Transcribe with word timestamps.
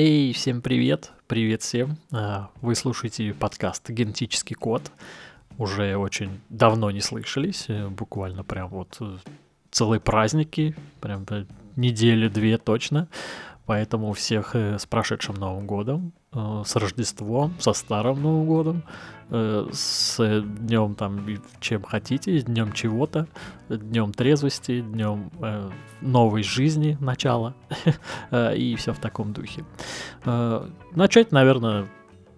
Эй, 0.00 0.32
всем 0.32 0.62
привет! 0.62 1.10
Привет 1.26 1.62
всем! 1.62 1.96
А, 2.12 2.50
вы 2.60 2.76
слушаете 2.76 3.34
подкаст 3.34 3.90
«Генетический 3.90 4.54
код». 4.54 4.92
Уже 5.58 5.96
очень 5.96 6.40
давно 6.50 6.92
не 6.92 7.00
слышались, 7.00 7.64
э, 7.66 7.88
буквально 7.88 8.44
прям 8.44 8.68
вот 8.68 8.96
э, 9.00 9.16
целые 9.72 9.98
праздники, 9.98 10.76
прям 11.00 11.26
недели-две 11.74 12.58
точно. 12.58 13.08
Поэтому 13.68 14.14
всех 14.14 14.56
э, 14.56 14.78
с 14.78 14.86
прошедшим 14.86 15.34
Новым 15.34 15.66
годом, 15.66 16.12
с 16.32 16.74
Рождеством, 16.76 17.54
со 17.60 17.74
Старым 17.74 18.22
Новым 18.22 18.46
годом, 18.46 18.82
с 19.30 20.16
днем 20.18 20.94
там 20.94 21.26
чем 21.60 21.82
хотите, 21.82 22.40
днем 22.40 22.72
чего-то, 22.72 23.26
днем 23.68 24.12
трезвости, 24.12 24.80
днем 24.80 25.30
новой 26.00 26.42
жизни, 26.42 26.96
начала 27.00 27.54
и 28.30 28.74
все 28.78 28.92
в 28.92 28.98
таком 28.98 29.32
духе. 29.32 29.64
Начать, 30.24 31.32
наверное, 31.32 31.88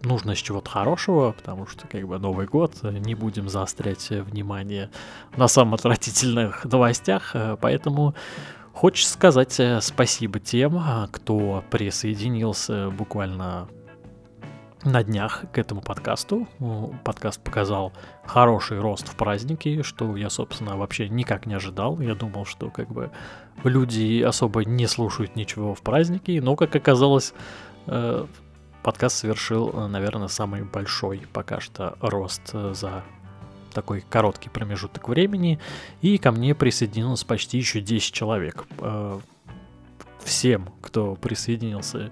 нужно 0.03 0.35
с 0.35 0.39
чего-то 0.39 0.71
хорошего, 0.71 1.33
потому 1.33 1.67
что 1.67 1.87
как 1.87 2.07
бы 2.07 2.19
Новый 2.19 2.47
год, 2.47 2.83
не 2.83 3.15
будем 3.15 3.49
заострять 3.49 4.11
внимание 4.11 4.91
на 5.37 5.49
самых 5.49 5.81
отвратительных 5.81 6.65
новостях, 6.65 7.35
поэтому 7.61 8.15
Хочется 8.73 9.13
сказать 9.13 9.61
спасибо 9.81 10.41
тем, 10.41 10.81
кто 11.13 11.65
присоединился 11.71 12.91
буквально 12.91 13.69
на 14.85 15.03
днях 15.03 15.45
к 15.53 15.59
этому 15.59 15.83
подкасту. 15.83 16.49
Подкаст 17.05 17.43
показал 17.43 17.93
хороший 18.25 18.81
рост 18.81 19.09
в 19.09 19.17
праздники, 19.17 19.83
что 19.83 20.17
я, 20.17 20.31
собственно, 20.31 20.77
вообще 20.77 21.09
никак 21.09 21.47
не 21.47 21.55
ожидал. 21.55 22.01
Я 22.01 22.15
думал, 22.15 22.47
что 22.47 22.71
как 22.71 22.89
бы 22.91 23.11
люди 23.65 24.23
особо 24.23 24.65
не 24.65 24.87
слушают 24.87 25.37
ничего 25.37 25.75
в 25.75 25.83
праздники, 25.83 26.41
но, 26.43 26.57
как 26.57 26.75
оказалось, 26.75 27.35
э, 27.87 28.27
подкаст 28.83 29.19
совершил, 29.19 29.71
наверное, 29.89 30.29
самый 30.29 30.65
большой 30.65 31.23
пока 31.33 31.61
что 31.61 31.97
рост 32.01 32.51
э, 32.55 32.73
за 32.75 33.05
такой 33.71 34.05
короткий 34.09 34.49
промежуток 34.49 35.09
времени, 35.09 35.59
и 36.03 36.19
ко 36.19 36.33
мне 36.33 36.55
присоединилось 36.55 37.25
почти 37.25 37.59
еще 37.59 37.81
10 37.81 38.13
человек. 38.13 38.67
Э, 38.79 39.19
всем, 40.25 40.69
кто 40.83 41.15
присоединился 41.15 42.11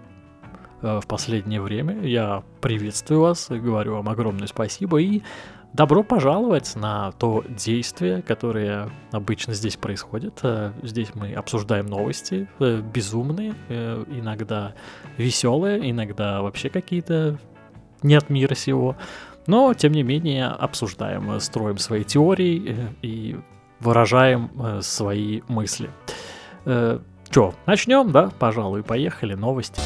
Э, 0.81 1.00
в 1.03 1.06
последнее 1.06 1.61
время. 1.61 2.00
Я 2.03 2.45
приветствую 2.61 3.20
вас, 3.20 3.48
говорю 3.48 3.95
вам 3.95 4.09
огромное 4.09 4.47
спасибо 4.47 5.00
и 5.00 5.23
добро 5.73 6.05
пожаловать 6.05 6.77
на 6.77 7.11
то 7.12 7.45
действие, 7.48 8.22
которое 8.22 8.89
обычно 9.11 9.55
здесь 9.55 9.77
происходит. 9.77 10.39
Э, 10.43 10.72
здесь 10.83 11.09
мы 11.15 11.33
обсуждаем 11.33 11.87
новости, 11.87 12.48
безумные, 12.61 13.55
иногда 13.69 14.75
веселые, 15.17 15.91
иногда 15.91 16.43
вообще 16.43 16.69
какие-то 16.69 17.39
не 18.03 18.15
от 18.15 18.31
мира 18.31 18.55
сего. 18.55 18.97
Но, 19.49 19.75
тем 19.75 19.93
не 19.93 20.05
менее, 20.05 20.47
обсуждаем, 20.47 21.41
строим 21.41 21.79
свои 21.79 22.05
теории 22.05 22.95
и 23.03 23.37
выражаем 23.81 24.51
свои 24.83 25.41
мысли. 25.49 25.91
Че, 26.65 27.55
начнем, 27.67 28.13
да? 28.13 28.31
Пожалуй, 28.39 28.83
поехали, 28.83 29.35
новости. 29.35 29.81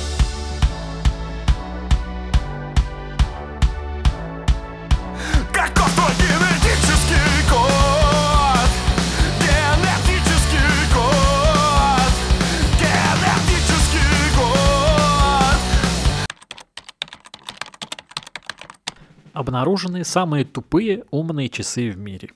Обнаружены 19.52 20.02
самые 20.02 20.46
тупые 20.46 21.04
умные 21.10 21.50
часы 21.50 21.90
в 21.90 21.98
мире. 21.98 22.30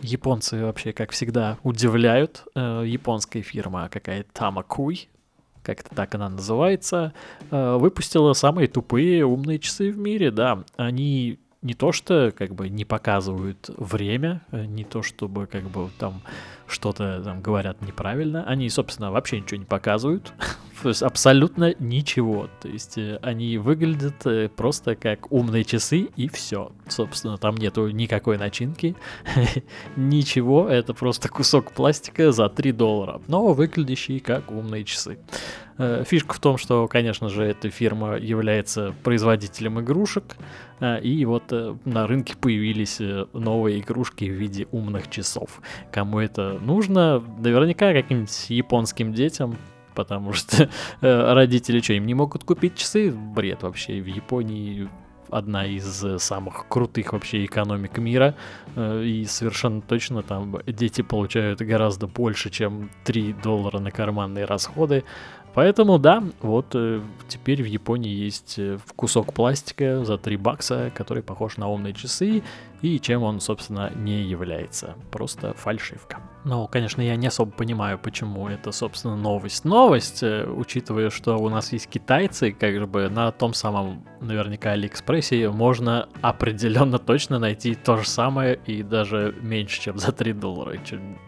Японцы 0.00 0.62
вообще, 0.64 0.92
как 0.92 1.10
всегда, 1.10 1.58
удивляют. 1.64 2.44
Э, 2.54 2.84
японская 2.86 3.42
фирма 3.42 3.88
какая-то 3.88 4.32
Тамакуй, 4.32 5.08
как-то 5.64 5.92
так 5.92 6.14
она 6.14 6.28
называется, 6.28 7.12
э, 7.50 7.76
выпустила 7.78 8.32
самые 8.32 8.68
тупые 8.68 9.26
умные 9.26 9.58
часы 9.58 9.90
в 9.90 9.98
мире, 9.98 10.30
да. 10.30 10.62
Они 10.76 11.40
не 11.62 11.74
то 11.74 11.92
что 11.92 12.32
как 12.36 12.54
бы 12.54 12.68
не 12.68 12.84
показывают 12.84 13.70
время, 13.76 14.42
э, 14.52 14.64
не 14.66 14.84
то 14.84 15.02
чтобы 15.02 15.46
как 15.46 15.64
бы 15.64 15.90
там 15.98 16.22
что-то 16.66 17.22
там 17.22 17.40
говорят 17.40 17.80
неправильно, 17.82 18.44
они, 18.44 18.68
собственно, 18.68 19.10
вообще 19.10 19.40
ничего 19.40 19.58
не 19.58 19.64
показывают, 19.64 20.32
абсолютно 21.00 21.74
ничего. 21.78 22.48
То 22.60 22.68
есть 22.68 22.98
э, 22.98 23.18
они 23.22 23.58
выглядят 23.58 24.26
э, 24.26 24.48
просто 24.48 24.96
как 24.96 25.30
умные 25.32 25.64
часы 25.64 26.08
и 26.16 26.28
все. 26.28 26.72
Собственно, 26.88 27.38
там 27.38 27.56
нету 27.56 27.88
никакой 27.88 28.38
начинки, 28.38 28.96
ничего, 29.96 30.68
это 30.68 30.94
просто 30.94 31.28
кусок 31.28 31.72
пластика 31.72 32.32
за 32.32 32.48
3 32.48 32.72
доллара, 32.72 33.20
но 33.28 33.52
выглядящий 33.52 34.20
как 34.20 34.50
умные 34.50 34.84
часы. 34.84 35.18
Э, 35.78 36.04
фишка 36.06 36.34
в 36.34 36.38
том, 36.38 36.58
что, 36.58 36.86
конечно 36.88 37.28
же, 37.28 37.44
эта 37.44 37.70
фирма 37.70 38.16
является 38.16 38.94
производителем 39.02 39.80
игрушек, 39.80 40.36
и 40.80 41.24
вот 41.24 41.52
на 41.86 42.06
рынке 42.06 42.34
появились 42.36 43.00
новые 43.32 43.80
игрушки 43.80 44.24
в 44.24 44.34
виде 44.34 44.68
умных 44.72 45.08
часов. 45.08 45.62
Кому 45.90 46.18
это 46.18 46.58
нужно? 46.60 47.22
Наверняка 47.38 47.94
каким-нибудь 47.94 48.50
японским 48.50 49.14
детям, 49.14 49.56
потому 49.96 50.32
что 50.32 50.68
э, 51.00 51.32
родители 51.32 51.80
что, 51.80 51.94
им 51.94 52.06
не 52.06 52.14
могут 52.14 52.44
купить 52.44 52.76
часы? 52.76 53.10
Бред 53.10 53.62
вообще. 53.62 54.00
В 54.00 54.06
Японии 54.06 54.88
одна 55.30 55.66
из 55.66 56.04
самых 56.18 56.68
крутых 56.68 57.12
вообще 57.12 57.44
экономик 57.44 57.98
мира, 57.98 58.36
э, 58.76 59.02
и 59.02 59.24
совершенно 59.24 59.80
точно 59.80 60.22
там 60.22 60.58
дети 60.66 61.02
получают 61.02 61.60
гораздо 61.60 62.06
больше, 62.06 62.50
чем 62.50 62.90
3 63.04 63.34
доллара 63.42 63.80
на 63.80 63.90
карманные 63.90 64.44
расходы, 64.44 65.02
Поэтому 65.56 65.98
да, 65.98 66.22
вот 66.42 66.66
э, 66.74 67.00
теперь 67.28 67.62
в 67.62 67.66
Японии 67.66 68.12
есть 68.12 68.58
э, 68.58 68.78
кусок 68.94 69.32
пластика 69.32 70.04
за 70.04 70.18
3 70.18 70.36
бакса, 70.36 70.92
который 70.94 71.22
похож 71.22 71.56
на 71.56 71.66
умные 71.66 71.94
часы, 71.94 72.42
и 72.82 73.00
чем 73.00 73.22
он, 73.22 73.40
собственно, 73.40 73.92
не 73.94 74.22
является. 74.22 74.94
Просто 75.10 75.54
фальшивка. 75.54 76.18
Ну, 76.44 76.68
конечно, 76.68 77.02
я 77.02 77.16
не 77.16 77.26
особо 77.26 77.50
понимаю, 77.50 77.98
почему 77.98 78.48
это, 78.48 78.70
собственно, 78.70 79.16
новость. 79.16 79.64
Новость, 79.64 80.22
э, 80.22 80.46
учитывая, 80.46 81.10
что 81.10 81.36
у 81.38 81.48
нас 81.48 81.72
есть 81.72 81.88
китайцы, 81.88 82.52
как 82.52 82.88
бы 82.88 83.08
на 83.08 83.32
том 83.32 83.52
самом, 83.52 84.04
наверняка, 84.20 84.70
Алиэкспрессе 84.70 85.50
можно 85.50 86.08
определенно 86.22 86.98
точно 87.00 87.40
найти 87.40 87.74
то 87.74 87.96
же 87.96 88.08
самое 88.08 88.60
и 88.64 88.84
даже 88.84 89.34
меньше, 89.40 89.80
чем 89.80 89.98
за 89.98 90.12
3 90.12 90.34
доллара. 90.34 90.78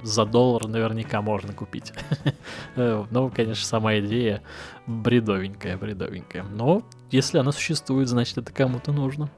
За 0.02 0.24
доллар 0.24 0.68
наверняка 0.68 1.20
можно 1.20 1.52
купить. 1.52 1.92
Ну, 2.76 3.30
конечно, 3.34 3.64
сама 3.64 3.98
идея 3.98 4.42
бредовенькая, 4.86 5.76
бредовенькая. 5.76 6.44
Но 6.44 6.82
если 7.10 7.38
она 7.38 7.52
существует, 7.52 8.08
значит 8.08 8.38
это 8.38 8.52
кому-то 8.52 8.92
нужно. 8.92 9.30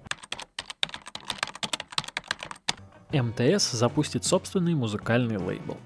МТС 3.12 3.72
запустит 3.72 4.25
собственный 4.25 4.75
музыкальный 4.75 5.38
лейбл. 5.38 5.76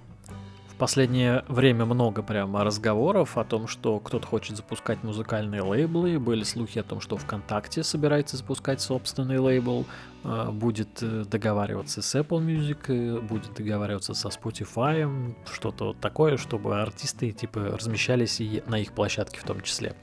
В 0.75 0.77
последнее 0.77 1.45
время 1.47 1.85
много 1.85 2.21
прямо 2.21 2.65
разговоров 2.65 3.39
о 3.39 3.45
том, 3.45 3.69
что 3.69 4.01
кто-то 4.01 4.27
хочет 4.27 4.57
запускать 4.57 5.05
музыкальные 5.05 5.63
лейблы. 5.63 6.19
Были 6.19 6.43
слухи 6.43 6.81
о 6.81 6.83
том, 6.83 7.01
что 7.01 7.17
ВКонтакте 7.17 7.85
собирается 7.85 8.37
запускать 8.37 8.81
собственный 8.81 9.39
лейбл, 9.39 9.87
э, 10.25 10.51
будет 10.51 11.01
э, 11.01 11.25
договариваться 11.31 12.03
с 12.03 12.15
Apple 12.17 12.45
Music, 12.45 12.79
э, 12.89 13.21
будет 13.21 13.55
договариваться 13.55 14.15
со 14.15 14.31
Spotify, 14.31 15.37
что-то 15.49 15.93
такое, 15.93 16.37
чтобы 16.37 16.81
артисты 16.83 17.31
типа 17.31 17.61
размещались 17.61 18.41
и 18.41 18.65
на 18.67 18.81
их 18.81 18.95
площадке 18.95 19.39
в 19.39 19.45
том 19.45 19.61
числе. 19.61 19.95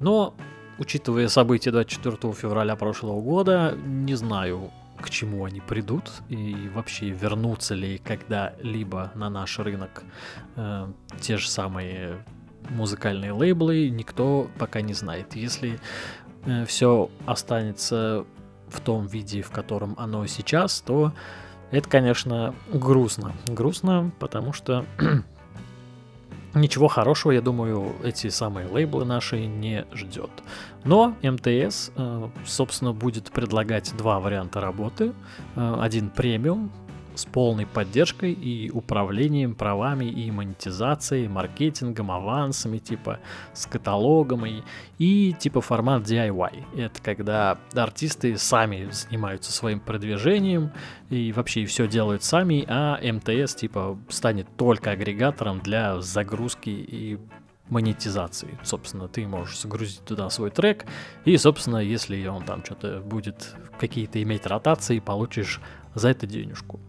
Но 0.00 0.34
учитывая 0.78 1.28
события 1.28 1.70
24 1.70 2.32
февраля 2.32 2.74
прошлого 2.74 3.20
года, 3.20 3.78
не 3.86 4.16
знаю, 4.16 4.72
к 5.00 5.10
чему 5.10 5.44
они 5.44 5.60
придут 5.60 6.10
и 6.28 6.70
вообще 6.74 7.10
вернутся 7.10 7.74
ли 7.74 7.98
когда-либо 7.98 9.12
на 9.14 9.30
наш 9.30 9.58
рынок 9.58 10.02
э, 10.56 10.92
те 11.20 11.36
же 11.36 11.48
самые 11.48 12.24
музыкальные 12.70 13.32
лейблы, 13.32 13.88
никто 13.88 14.50
пока 14.58 14.80
не 14.80 14.94
знает. 14.94 15.36
Если 15.36 15.78
э, 16.44 16.64
все 16.64 17.10
останется 17.26 18.26
в 18.68 18.80
том 18.80 19.06
виде, 19.06 19.42
в 19.42 19.50
котором 19.50 19.94
оно 19.98 20.26
сейчас, 20.26 20.80
то 20.80 21.12
это, 21.70 21.88
конечно, 21.88 22.54
грустно. 22.72 23.34
Грустно, 23.46 24.10
потому 24.18 24.52
что 24.52 24.84
ничего 26.54 26.88
хорошего, 26.88 27.32
я 27.32 27.40
думаю, 27.40 27.92
эти 28.02 28.28
самые 28.28 28.66
лейблы 28.68 29.04
наши 29.04 29.46
не 29.46 29.86
ждет. 29.92 30.30
Но 30.84 31.14
МТС, 31.22 31.90
э, 31.96 32.28
собственно, 32.46 32.92
будет 32.92 33.30
предлагать 33.30 33.94
два 33.96 34.20
варианта 34.20 34.60
работы. 34.60 35.12
Э, 35.56 35.76
один 35.80 36.10
премиум, 36.10 36.70
с 37.18 37.24
полной 37.24 37.66
поддержкой 37.66 38.32
и 38.32 38.70
управлением 38.70 39.56
правами 39.56 40.04
и 40.04 40.30
монетизацией, 40.30 41.26
маркетингом, 41.26 42.12
авансами, 42.12 42.78
типа 42.78 43.18
с 43.52 43.66
каталогом 43.66 44.46
и, 44.46 44.62
и 44.98 45.34
типа 45.38 45.60
формат 45.60 46.04
DIY. 46.04 46.78
Это 46.78 47.02
когда 47.02 47.58
артисты 47.74 48.38
сами 48.38 48.88
занимаются 48.92 49.50
своим 49.50 49.80
продвижением 49.80 50.70
и 51.10 51.32
вообще 51.32 51.66
все 51.66 51.88
делают 51.88 52.22
сами, 52.22 52.64
а 52.68 53.00
МТС 53.02 53.56
типа 53.56 53.98
станет 54.08 54.46
только 54.56 54.92
агрегатором 54.92 55.58
для 55.58 56.00
загрузки 56.00 56.70
и 56.70 57.18
монетизации. 57.68 58.58
Собственно, 58.62 59.08
ты 59.08 59.26
можешь 59.26 59.60
загрузить 59.60 60.04
туда 60.04 60.30
свой 60.30 60.50
трек, 60.50 60.86
и, 61.24 61.36
собственно, 61.36 61.78
если 61.78 62.26
он 62.26 62.44
там 62.44 62.64
что-то 62.64 63.00
будет 63.00 63.54
какие-то 63.78 64.22
иметь 64.22 64.46
ротации, 64.46 65.00
получишь 65.00 65.60
за 65.98 66.10
это 66.10 66.26
денежку. 66.26 66.80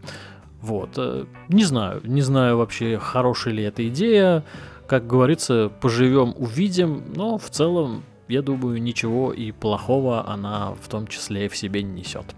Вот. 0.60 0.90
Э, 0.96 1.26
не 1.48 1.64
знаю, 1.64 2.00
не 2.04 2.22
знаю 2.22 2.58
вообще, 2.58 2.98
хорошая 2.98 3.54
ли 3.54 3.62
эта 3.62 3.86
идея. 3.88 4.44
Как 4.86 5.06
говорится, 5.06 5.70
поживем, 5.80 6.34
увидим, 6.36 7.04
но 7.14 7.38
в 7.38 7.48
целом, 7.50 8.02
я 8.28 8.42
думаю, 8.42 8.82
ничего 8.82 9.32
и 9.32 9.52
плохого 9.52 10.28
она 10.28 10.74
в 10.80 10.88
том 10.88 11.06
числе 11.06 11.48
в 11.48 11.56
себе 11.56 11.82
не 11.82 12.00
несет. 12.00 12.34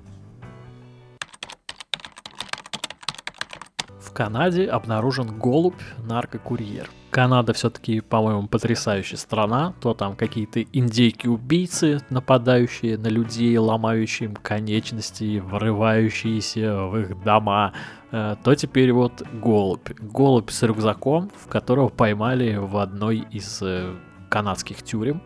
В 4.00 4.12
Канаде 4.12 4.66
обнаружен 4.66 5.38
голубь 5.38 5.80
наркокурьер– 6.04 6.90
Канада 7.12 7.52
все-таки, 7.52 8.00
по-моему, 8.00 8.48
потрясающая 8.48 9.18
страна. 9.18 9.74
То 9.82 9.92
там 9.92 10.16
какие-то 10.16 10.62
индейки-убийцы, 10.62 12.00
нападающие 12.08 12.96
на 12.96 13.08
людей, 13.08 13.56
ломающие 13.58 14.30
им 14.30 14.34
конечности, 14.34 15.38
врывающиеся 15.38 16.86
в 16.86 16.96
их 16.98 17.22
дома. 17.22 17.74
Э, 18.12 18.36
то 18.42 18.54
теперь 18.54 18.92
вот 18.92 19.22
голубь. 19.30 19.90
Голубь 20.00 20.50
с 20.50 20.62
рюкзаком, 20.62 21.30
в 21.36 21.48
которого 21.48 21.90
поймали 21.90 22.56
в 22.56 22.78
одной 22.78 23.26
из 23.30 23.60
э, 23.60 23.94
канадских 24.30 24.82
тюрем. 24.82 25.20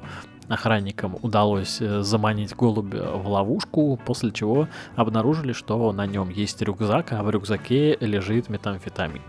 Охранникам 0.49 1.17
удалось 1.23 1.81
э, 1.81 2.03
заманить 2.03 2.57
голубя 2.57 3.13
в 3.13 3.29
ловушку, 3.29 3.97
после 4.05 4.33
чего 4.33 4.67
обнаружили, 4.97 5.53
что 5.53 5.93
на 5.93 6.05
нем 6.05 6.31
есть 6.31 6.61
рюкзак, 6.63 7.13
а 7.13 7.23
в 7.23 7.31
рюкзаке 7.31 7.97
лежит 8.01 8.49
метамфетамин. 8.49 9.23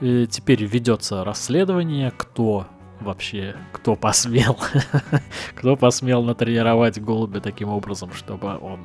И 0.00 0.26
теперь 0.26 0.64
ведется 0.64 1.24
расследование, 1.24 2.12
кто 2.16 2.66
вообще, 3.00 3.56
кто 3.72 3.96
посмел, 3.96 4.58
кто 5.54 5.76
посмел 5.76 6.22
натренировать 6.22 7.00
голубя 7.00 7.40
таким 7.40 7.68
образом, 7.68 8.12
чтобы 8.12 8.58
он 8.58 8.80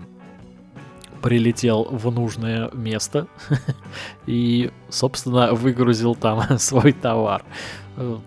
прилетел 1.22 1.84
в 1.84 2.12
нужное 2.12 2.70
место 2.74 3.28
и, 4.26 4.72
собственно, 4.90 5.54
выгрузил 5.54 6.16
там 6.16 6.58
свой 6.60 6.94
товар. 6.94 7.44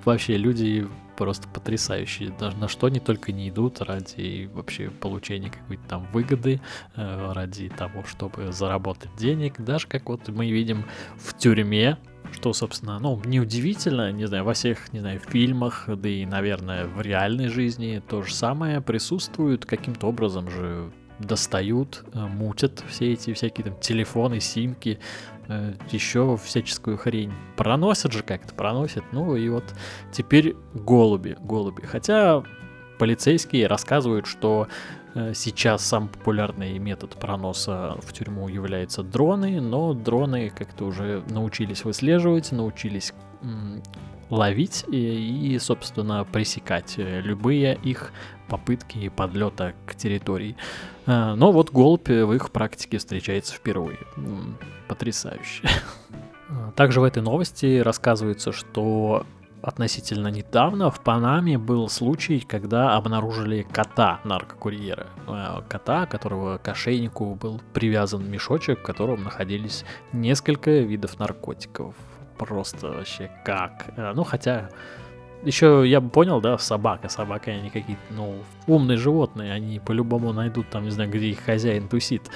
Вообще, 0.04 0.36
люди 0.36 0.86
просто 1.16 1.46
потрясающие. 1.48 2.30
Даже 2.38 2.56
на 2.56 2.68
что 2.68 2.88
они 2.88 2.98
только 2.98 3.32
не 3.32 3.48
идут 3.48 3.80
ради 3.80 4.50
вообще 4.52 4.90
получения 4.90 5.50
какой-то 5.50 5.82
там 5.88 6.06
выгоды, 6.12 6.60
э, 6.96 7.32
ради 7.32 7.68
того, 7.68 8.02
чтобы 8.04 8.52
заработать 8.52 9.14
денег. 9.16 9.60
Даже 9.60 9.86
как 9.86 10.08
вот 10.08 10.28
мы 10.28 10.50
видим 10.50 10.84
в 11.16 11.36
тюрьме, 11.36 11.98
что, 12.32 12.52
собственно, 12.52 12.98
ну, 12.98 13.20
неудивительно, 13.24 14.10
не 14.12 14.26
знаю, 14.26 14.44
во 14.44 14.54
всех, 14.54 14.92
не 14.92 15.00
знаю, 15.00 15.20
фильмах, 15.20 15.84
да 15.88 16.08
и, 16.08 16.26
наверное, 16.26 16.86
в 16.86 17.00
реальной 17.00 17.48
жизни 17.48 18.02
то 18.06 18.22
же 18.22 18.34
самое 18.34 18.80
присутствует, 18.80 19.66
каким-то 19.66 20.08
образом 20.08 20.50
же 20.50 20.90
достают, 21.18 22.04
э, 22.12 22.18
мутят 22.18 22.82
все 22.88 23.12
эти 23.12 23.32
всякие 23.32 23.66
там 23.66 23.80
телефоны, 23.80 24.40
симки, 24.40 24.98
э, 25.48 25.74
еще 25.90 26.38
всяческую 26.42 26.98
хрень. 26.98 27.32
Проносят 27.56 28.12
же 28.12 28.22
как-то, 28.22 28.54
проносят. 28.54 29.04
Ну 29.12 29.36
и 29.36 29.48
вот 29.48 29.64
теперь 30.12 30.56
голуби, 30.74 31.36
голуби. 31.40 31.82
Хотя 31.82 32.42
полицейские 32.98 33.66
рассказывают, 33.66 34.26
что 34.26 34.68
сейчас 35.34 35.84
самый 35.84 36.08
популярный 36.08 36.78
метод 36.78 37.16
проноса 37.16 37.96
в 38.02 38.12
тюрьму 38.12 38.48
является 38.48 39.02
дроны, 39.02 39.60
но 39.60 39.92
дроны 39.94 40.50
как-то 40.50 40.84
уже 40.86 41.22
научились 41.28 41.84
выслеживать, 41.84 42.52
научились 42.52 43.12
ловить 44.32 44.84
и, 44.88 45.54
и, 45.54 45.58
собственно, 45.58 46.24
пресекать 46.24 46.94
э, 46.96 47.20
любые 47.20 47.78
их 47.82 48.12
попытки 48.48 49.10
подлета 49.10 49.74
к 49.84 49.94
территории. 49.94 50.56
Э, 51.06 51.34
но 51.34 51.52
вот 51.52 51.70
голубь 51.70 52.08
в 52.08 52.32
их 52.32 52.50
практике 52.50 52.96
встречается 52.96 53.54
впервые. 53.54 53.98
Потрясающе. 54.88 55.68
Также 56.76 57.02
в 57.02 57.04
этой 57.04 57.22
новости 57.22 57.80
рассказывается, 57.80 58.52
что 58.52 59.26
относительно 59.62 60.28
недавно 60.28 60.90
в 60.90 61.00
Панаме 61.00 61.56
был 61.56 61.88
случай, 61.88 62.40
когда 62.40 62.96
обнаружили 62.96 63.62
кота 63.62 64.20
наркокурьера. 64.24 65.06
Э, 65.28 65.62
кота, 65.68 66.06
которого 66.06 66.58
к 66.58 66.68
ошейнику 66.68 67.34
был 67.34 67.60
привязан 67.72 68.28
мешочек, 68.28 68.80
в 68.80 68.82
котором 68.82 69.24
находились 69.24 69.84
несколько 70.12 70.70
видов 70.70 71.18
наркотиков. 71.18 71.94
Просто 72.36 72.88
вообще 72.88 73.30
как? 73.44 73.86
Э, 73.96 74.12
ну, 74.14 74.24
хотя 74.24 74.68
еще 75.44 75.84
я 75.86 76.00
бы 76.00 76.10
понял, 76.10 76.40
да, 76.40 76.58
собака. 76.58 77.08
Собака, 77.08 77.50
они 77.50 77.70
какие-то, 77.70 78.02
ну, 78.10 78.36
умные 78.66 78.98
животные, 78.98 79.52
они 79.52 79.78
по-любому 79.78 80.32
найдут 80.32 80.68
там, 80.70 80.84
не 80.84 80.90
знаю, 80.90 81.10
где 81.10 81.26
их 81.26 81.40
хозяин 81.40 81.88
тусит. 81.88 82.30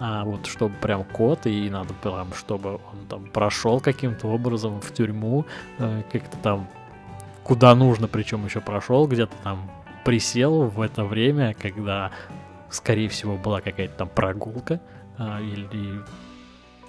А 0.00 0.24
вот 0.24 0.46
чтобы 0.46 0.74
прям 0.76 1.04
кот, 1.04 1.46
и 1.46 1.68
надо 1.68 1.92
прям, 1.94 2.32
чтобы 2.32 2.74
он 2.74 3.06
там 3.08 3.26
прошел 3.26 3.80
каким-то 3.80 4.28
образом 4.28 4.80
в 4.80 4.92
тюрьму, 4.92 5.44
э, 5.78 6.02
как-то 6.12 6.36
там 6.38 6.68
куда 7.42 7.74
нужно, 7.74 8.06
причем 8.06 8.44
еще 8.44 8.60
прошел, 8.60 9.08
где-то 9.08 9.34
там 9.42 9.70
присел 10.04 10.64
в 10.64 10.80
это 10.80 11.04
время, 11.04 11.54
когда, 11.60 12.12
скорее 12.70 13.08
всего, 13.08 13.36
была 13.36 13.60
какая-то 13.60 13.94
там 13.94 14.08
прогулка, 14.08 14.80
э, 15.18 15.42
или 15.42 16.00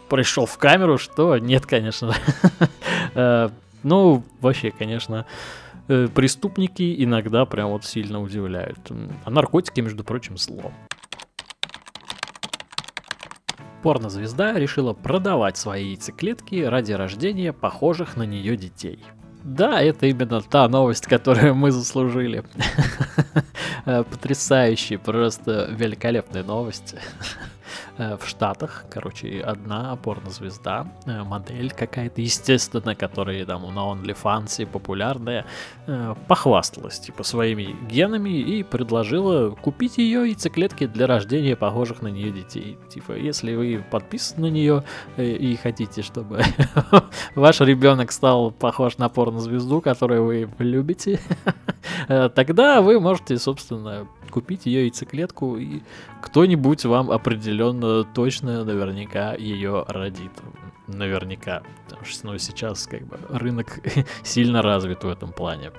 пришел 0.07 0.45
в 0.45 0.57
камеру, 0.57 0.97
что? 0.97 1.37
Нет, 1.37 1.65
конечно. 1.65 2.13
Э, 3.15 3.49
ну, 3.81 4.23
вообще, 4.39 4.69
конечно, 4.69 5.25
преступники 5.87 7.03
иногда 7.03 7.45
прям 7.45 7.69
вот 7.69 7.85
сильно 7.85 8.21
удивляют. 8.21 8.77
А 9.25 9.31
наркотики, 9.31 9.81
между 9.81 10.03
прочим, 10.03 10.37
зло. 10.37 10.71
Порнозвезда 13.81 14.53
решила 14.53 14.93
продавать 14.93 15.57
свои 15.57 15.89
яйцеклетки 15.89 16.63
ради 16.63 16.93
рождения 16.93 17.53
похожих 17.53 18.17
на 18.17 18.23
нее 18.23 18.57
детей. 18.57 18.99
Да, 19.43 19.81
это 19.81 20.07
именно 20.07 20.41
та 20.41 20.67
новость, 20.67 21.07
которую 21.07 21.55
мы 21.55 21.71
заслужили. 21.71 22.43
Потрясающие, 23.85 24.99
просто 24.99 25.69
великолепные 25.71 26.43
новости. 26.43 26.99
Э, 27.97 28.17
в 28.17 28.27
Штатах, 28.27 28.85
короче, 28.89 29.41
одна 29.41 29.95
порнозвезда, 29.95 30.87
э, 31.05 31.23
модель 31.23 31.71
какая-то, 31.71 32.21
естественно, 32.21 32.95
которая 32.95 33.45
там 33.45 33.61
на 33.73 33.79
OnlyFans 33.79 34.65
популярная, 34.65 35.45
э, 35.87 36.15
похвасталась, 36.27 36.99
типа, 36.99 37.23
своими 37.23 37.75
генами 37.89 38.29
и 38.29 38.63
предложила 38.63 39.51
купить 39.51 39.97
ее 39.97 40.27
яйцеклетки 40.27 40.87
для 40.87 41.07
рождения 41.07 41.55
похожих 41.55 42.01
на 42.01 42.07
нее 42.07 42.31
детей. 42.31 42.77
Типа, 42.89 43.13
если 43.13 43.55
вы 43.55 43.83
подписаны 43.89 44.47
на 44.47 44.51
нее 44.51 44.83
и 45.17 45.57
хотите, 45.61 46.01
чтобы 46.01 46.41
ваш 47.35 47.59
ребенок 47.59 48.11
стал 48.11 48.51
похож 48.51 48.97
на 48.97 49.09
порнозвезду, 49.09 49.81
которую 49.81 50.25
вы 50.25 50.49
любите, 50.59 51.19
тогда 52.07 52.81
вы 52.81 52.99
можете, 52.99 53.37
собственно, 53.37 54.07
купить 54.29 54.65
ее 54.65 54.83
яйцеклетку, 54.83 55.57
и 55.57 55.81
кто-нибудь 56.21 56.85
вам 56.85 57.11
определенно 57.11 58.03
точно 58.03 58.63
наверняка 58.63 59.33
ее 59.33 59.85
родит. 59.87 60.31
Наверняка. 60.87 61.61
Потому 61.85 62.05
что 62.05 62.27
ну, 62.27 62.37
сейчас 62.37 62.87
как 62.87 63.03
бы 63.05 63.19
рынок 63.29 63.79
сильно 64.23 64.61
развит 64.61 65.03
в 65.03 65.07
этом 65.07 65.31
плане. 65.31 65.71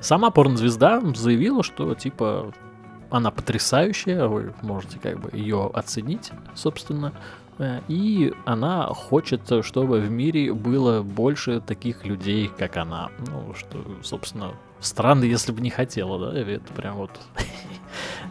Сама 0.00 0.30
порнозвезда 0.30 1.00
заявила, 1.14 1.62
что 1.62 1.94
типа 1.94 2.52
она 3.10 3.30
потрясающая, 3.30 4.26
вы 4.26 4.52
можете 4.60 4.98
как 4.98 5.20
бы 5.20 5.30
ее 5.32 5.70
оценить, 5.72 6.30
собственно. 6.54 7.12
Э, 7.58 7.80
и 7.88 8.32
она 8.44 8.86
хочет, 8.88 9.40
чтобы 9.62 10.00
в 10.00 10.10
мире 10.10 10.52
было 10.52 11.02
больше 11.02 11.60
таких 11.60 12.04
людей, 12.04 12.50
как 12.58 12.76
она. 12.76 13.10
Ну, 13.28 13.54
что, 13.54 13.78
собственно, 14.02 14.52
странно, 14.84 15.24
если 15.24 15.52
бы 15.52 15.60
не 15.60 15.70
хотела, 15.70 16.18
да, 16.18 16.38
это 16.38 16.72
прям 16.72 16.96
вот. 16.96 17.10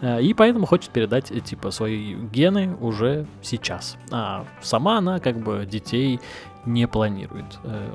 Э, 0.02 0.22
и 0.22 0.34
поэтому 0.34 0.66
хочет 0.66 0.92
передать, 0.92 1.32
э, 1.32 1.40
типа, 1.40 1.72
свои 1.72 2.16
гены 2.16 2.76
уже 2.82 3.26
сейчас. 3.42 3.96
А 4.12 4.46
сама 4.62 4.98
она, 4.98 5.20
как 5.20 5.38
бы, 5.38 5.66
детей 5.66 6.20
не 6.66 6.86
планирует. 6.88 7.46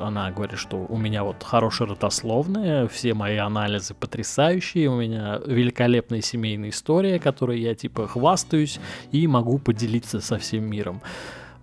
Она 0.01 0.31
говорит, 0.31 0.59
что 0.59 0.87
у 0.89 0.97
меня 0.97 1.25
вот 1.25 1.43
хорошая 1.43 1.89
родословная, 1.89 2.89
все 2.89 3.13
мои 3.13 3.37
анализы 3.37 3.93
потрясающие, 3.93 4.89
у 4.89 4.99
меня 5.01 5.41
великолепная 5.45 6.23
семейная 6.23 6.71
история, 6.71 7.19
которой 7.19 7.61
я 7.61 7.75
типа 7.75 8.07
хвастаюсь 8.07 8.81
и 9.13 9.27
могу 9.27 9.59
поделиться 9.59 10.21
со 10.21 10.39
всем 10.39 10.65
миром. 10.65 11.03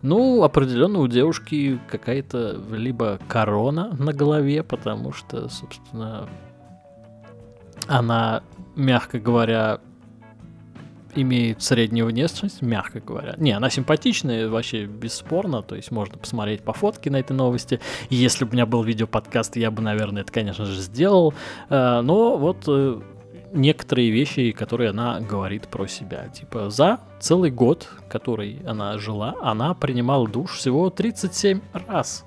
Ну, 0.05 0.43
определенно 0.43 0.99
у 0.99 1.07
девушки 1.07 1.79
какая-то 1.89 2.61
либо 2.69 3.19
корона 3.27 3.95
на 3.97 4.13
голове, 4.13 4.61
потому 4.61 5.11
что, 5.13 5.49
собственно, 5.49 6.29
она, 7.87 8.43
мягко 8.75 9.19
говоря, 9.19 9.79
имеет 11.15 11.61
среднюю 11.61 12.07
внешность, 12.07 12.61
мягко 12.61 12.99
говоря. 12.99 13.35
Не, 13.37 13.51
она 13.51 13.69
симпатичная, 13.69 14.49
вообще 14.49 14.85
бесспорно, 14.85 15.61
то 15.61 15.75
есть 15.75 15.91
можно 15.91 16.17
посмотреть 16.17 16.61
по 16.61 16.73
фотке 16.73 17.09
на 17.09 17.17
этой 17.17 17.33
новости. 17.33 17.79
Если 18.09 18.45
бы 18.45 18.51
у 18.51 18.53
меня 18.53 18.65
был 18.65 18.83
видеоподкаст, 18.83 19.55
я 19.55 19.71
бы, 19.71 19.81
наверное, 19.81 20.23
это, 20.23 20.31
конечно 20.31 20.65
же, 20.65 20.79
сделал. 20.81 21.33
Э, 21.69 22.01
но 22.01 22.37
вот 22.37 22.65
э, 22.67 22.99
некоторые 23.53 24.11
вещи, 24.11 24.51
которые 24.51 24.91
она 24.91 25.19
говорит 25.21 25.67
про 25.67 25.87
себя. 25.87 26.27
Типа, 26.29 26.69
за 26.69 26.99
целый 27.19 27.51
год, 27.51 27.89
который 28.09 28.59
она 28.65 28.97
жила, 28.97 29.35
она 29.41 29.73
принимала 29.73 30.27
душ 30.27 30.57
всего 30.57 30.89
37 30.89 31.61
раз. 31.87 32.25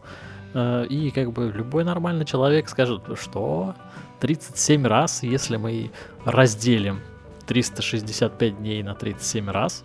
Э, 0.54 0.86
и 0.88 1.10
как 1.10 1.32
бы 1.32 1.52
любой 1.54 1.84
нормальный 1.84 2.24
человек 2.24 2.68
скажет, 2.68 3.02
что 3.20 3.74
37 4.20 4.86
раз, 4.86 5.22
если 5.22 5.56
мы 5.56 5.90
разделим 6.24 7.00
365 7.46 8.58
дней 8.58 8.82
на 8.82 8.94
37 8.94 9.50
раз, 9.50 9.84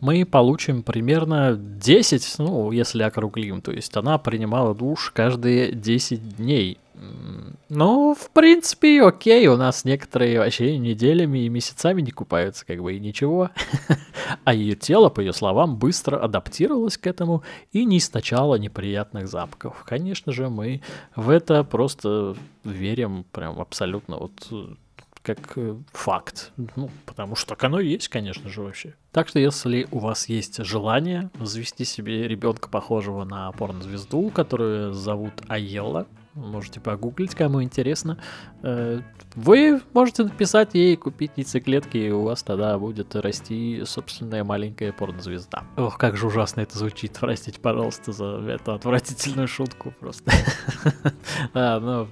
мы 0.00 0.24
получим 0.24 0.82
примерно 0.82 1.56
10, 1.56 2.36
ну, 2.38 2.70
если 2.72 3.02
округлим, 3.02 3.60
то 3.60 3.72
есть 3.72 3.96
она 3.96 4.18
принимала 4.18 4.74
душ 4.74 5.10
каждые 5.14 5.72
10 5.72 6.36
дней. 6.36 6.78
Ну, 7.68 8.14
в 8.14 8.30
принципе, 8.30 9.02
окей, 9.02 9.46
у 9.46 9.56
нас 9.56 9.84
некоторые 9.84 10.38
вообще 10.38 10.78
неделями 10.78 11.40
и 11.40 11.48
месяцами 11.48 12.00
не 12.00 12.10
купаются, 12.10 12.64
как 12.66 12.82
бы 12.82 12.94
и 12.94 13.00
ничего. 13.00 13.50
А 14.44 14.52
ее 14.52 14.74
тело, 14.74 15.08
по 15.08 15.20
ее 15.20 15.32
словам, 15.32 15.76
быстро 15.76 16.18
адаптировалось 16.18 16.98
к 16.98 17.06
этому 17.06 17.42
и 17.72 17.84
не 17.84 17.98
источало 17.98 18.56
неприятных 18.56 19.26
запахов. 19.28 19.84
Конечно 19.86 20.32
же, 20.32 20.48
мы 20.48 20.82
в 21.16 21.30
это 21.30 21.64
просто 21.64 22.36
верим 22.64 23.24
прям 23.32 23.60
абсолютно 23.60 24.16
вот 24.18 24.32
как 25.22 25.52
э, 25.56 25.76
факт. 25.92 26.52
Ну, 26.76 26.90
потому 27.04 27.36
что 27.36 27.50
так 27.50 27.64
оно 27.64 27.80
и 27.80 27.88
есть, 27.88 28.08
конечно 28.08 28.48
же, 28.48 28.62
вообще. 28.62 28.94
Так 29.12 29.28
что, 29.28 29.38
если 29.38 29.86
у 29.90 29.98
вас 29.98 30.28
есть 30.28 30.64
желание 30.64 31.30
завести 31.40 31.84
себе 31.84 32.26
ребенка, 32.26 32.68
похожего 32.68 33.24
на 33.24 33.52
порнозвезду, 33.52 34.30
которую 34.30 34.94
зовут 34.94 35.34
Айелла, 35.48 36.06
можете 36.38 36.80
погуглить, 36.80 37.34
кому 37.34 37.62
интересно. 37.62 38.18
Э, 38.62 39.00
вы 39.34 39.80
можете 39.92 40.24
написать 40.24 40.74
ей, 40.74 40.96
купить 40.96 41.32
яйцеклетки, 41.36 41.96
и 41.96 42.10
у 42.10 42.22
вас 42.22 42.42
тогда 42.42 42.78
будет 42.78 43.14
расти 43.14 43.82
собственная 43.84 44.44
маленькая 44.44 44.92
порнозвезда. 44.92 45.64
Ох, 45.76 45.98
как 45.98 46.16
же 46.16 46.26
ужасно 46.26 46.62
это 46.62 46.78
звучит, 46.78 47.16
простите, 47.20 47.60
пожалуйста, 47.60 48.12
за 48.12 48.26
эту 48.48 48.72
отвратительную 48.72 49.48
шутку 49.48 49.92
просто. 49.98 50.32
А, 51.54 51.78
ну, 51.78 52.08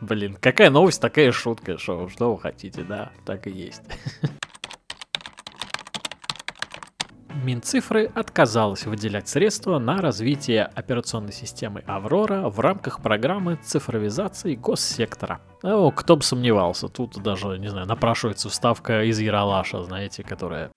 блин, 0.00 0.36
какая 0.40 0.70
новость, 0.70 1.00
такая 1.00 1.32
шутка, 1.32 1.78
что, 1.78 2.08
что 2.08 2.34
вы 2.34 2.40
хотите, 2.40 2.82
да, 2.82 3.12
так 3.24 3.46
и 3.46 3.50
есть. 3.50 3.82
Минцифры 7.42 8.10
отказалась 8.14 8.84
выделять 8.84 9.26
средства 9.26 9.78
на 9.78 10.02
развитие 10.02 10.64
операционной 10.64 11.32
системы 11.32 11.82
«Аврора» 11.86 12.50
в 12.50 12.60
рамках 12.60 13.00
программы 13.00 13.58
цифровизации 13.64 14.56
госсектора. 14.56 15.40
Ну, 15.62 15.90
кто 15.90 16.16
бы 16.16 16.22
сомневался, 16.22 16.88
тут 16.88 17.22
даже, 17.22 17.58
не 17.58 17.68
знаю, 17.68 17.86
напрашивается 17.86 18.50
вставка 18.50 19.04
из 19.04 19.18
Яралаша, 19.18 19.82
знаете, 19.84 20.22
которая... 20.22 20.70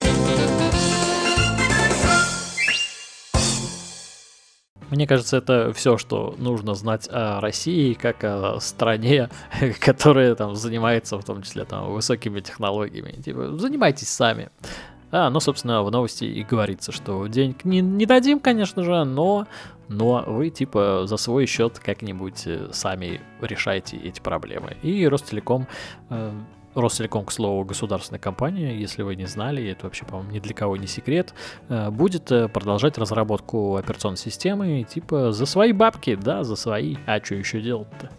Мне 4.90 5.06
кажется, 5.06 5.36
это 5.36 5.72
все, 5.74 5.98
что 5.98 6.34
нужно 6.38 6.74
знать 6.74 7.08
о 7.10 7.40
России, 7.40 7.92
как 7.94 8.22
о 8.24 8.58
стране, 8.60 9.28
которая 9.80 10.34
там 10.34 10.54
занимается 10.54 11.18
в 11.18 11.24
том 11.24 11.42
числе 11.42 11.64
там 11.64 11.92
высокими 11.92 12.40
технологиями. 12.40 13.20
Типа, 13.20 13.58
занимайтесь 13.58 14.08
сами. 14.08 14.50
А, 15.16 15.30
ну, 15.30 15.38
собственно, 15.38 15.84
в 15.84 15.92
новости 15.92 16.24
и 16.24 16.42
говорится, 16.42 16.90
что 16.90 17.28
денег 17.28 17.64
не, 17.64 17.80
не 17.80 18.04
дадим, 18.04 18.40
конечно 18.40 18.82
же, 18.82 19.04
но, 19.04 19.46
но 19.86 20.24
вы, 20.26 20.50
типа, 20.50 21.02
за 21.06 21.16
свой 21.18 21.46
счет 21.46 21.78
как-нибудь 21.78 22.42
э, 22.46 22.70
сами 22.72 23.20
решайте 23.40 23.96
эти 23.96 24.20
проблемы. 24.20 24.76
И 24.82 25.06
Ростелеком 25.06 25.68
э, 26.10 26.32
Ростелеком, 26.74 27.24
к 27.24 27.30
слову, 27.30 27.64
государственная 27.64 28.18
компания, 28.18 28.76
если 28.76 29.02
вы 29.02 29.14
не 29.14 29.26
знали, 29.26 29.64
это 29.70 29.86
вообще, 29.86 30.04
по-моему, 30.04 30.32
ни 30.32 30.40
для 30.40 30.52
кого 30.52 30.76
не 30.76 30.88
секрет, 30.88 31.32
э, 31.68 31.90
будет 31.90 32.32
э, 32.32 32.48
продолжать 32.48 32.98
разработку 32.98 33.76
операционной 33.76 34.18
системы, 34.18 34.82
типа, 34.82 35.30
за 35.30 35.46
свои 35.46 35.70
бабки, 35.70 36.16
да, 36.16 36.42
за 36.42 36.56
свои, 36.56 36.96
а 37.06 37.24
что 37.24 37.36
еще 37.36 37.60
делать-то? 37.60 38.10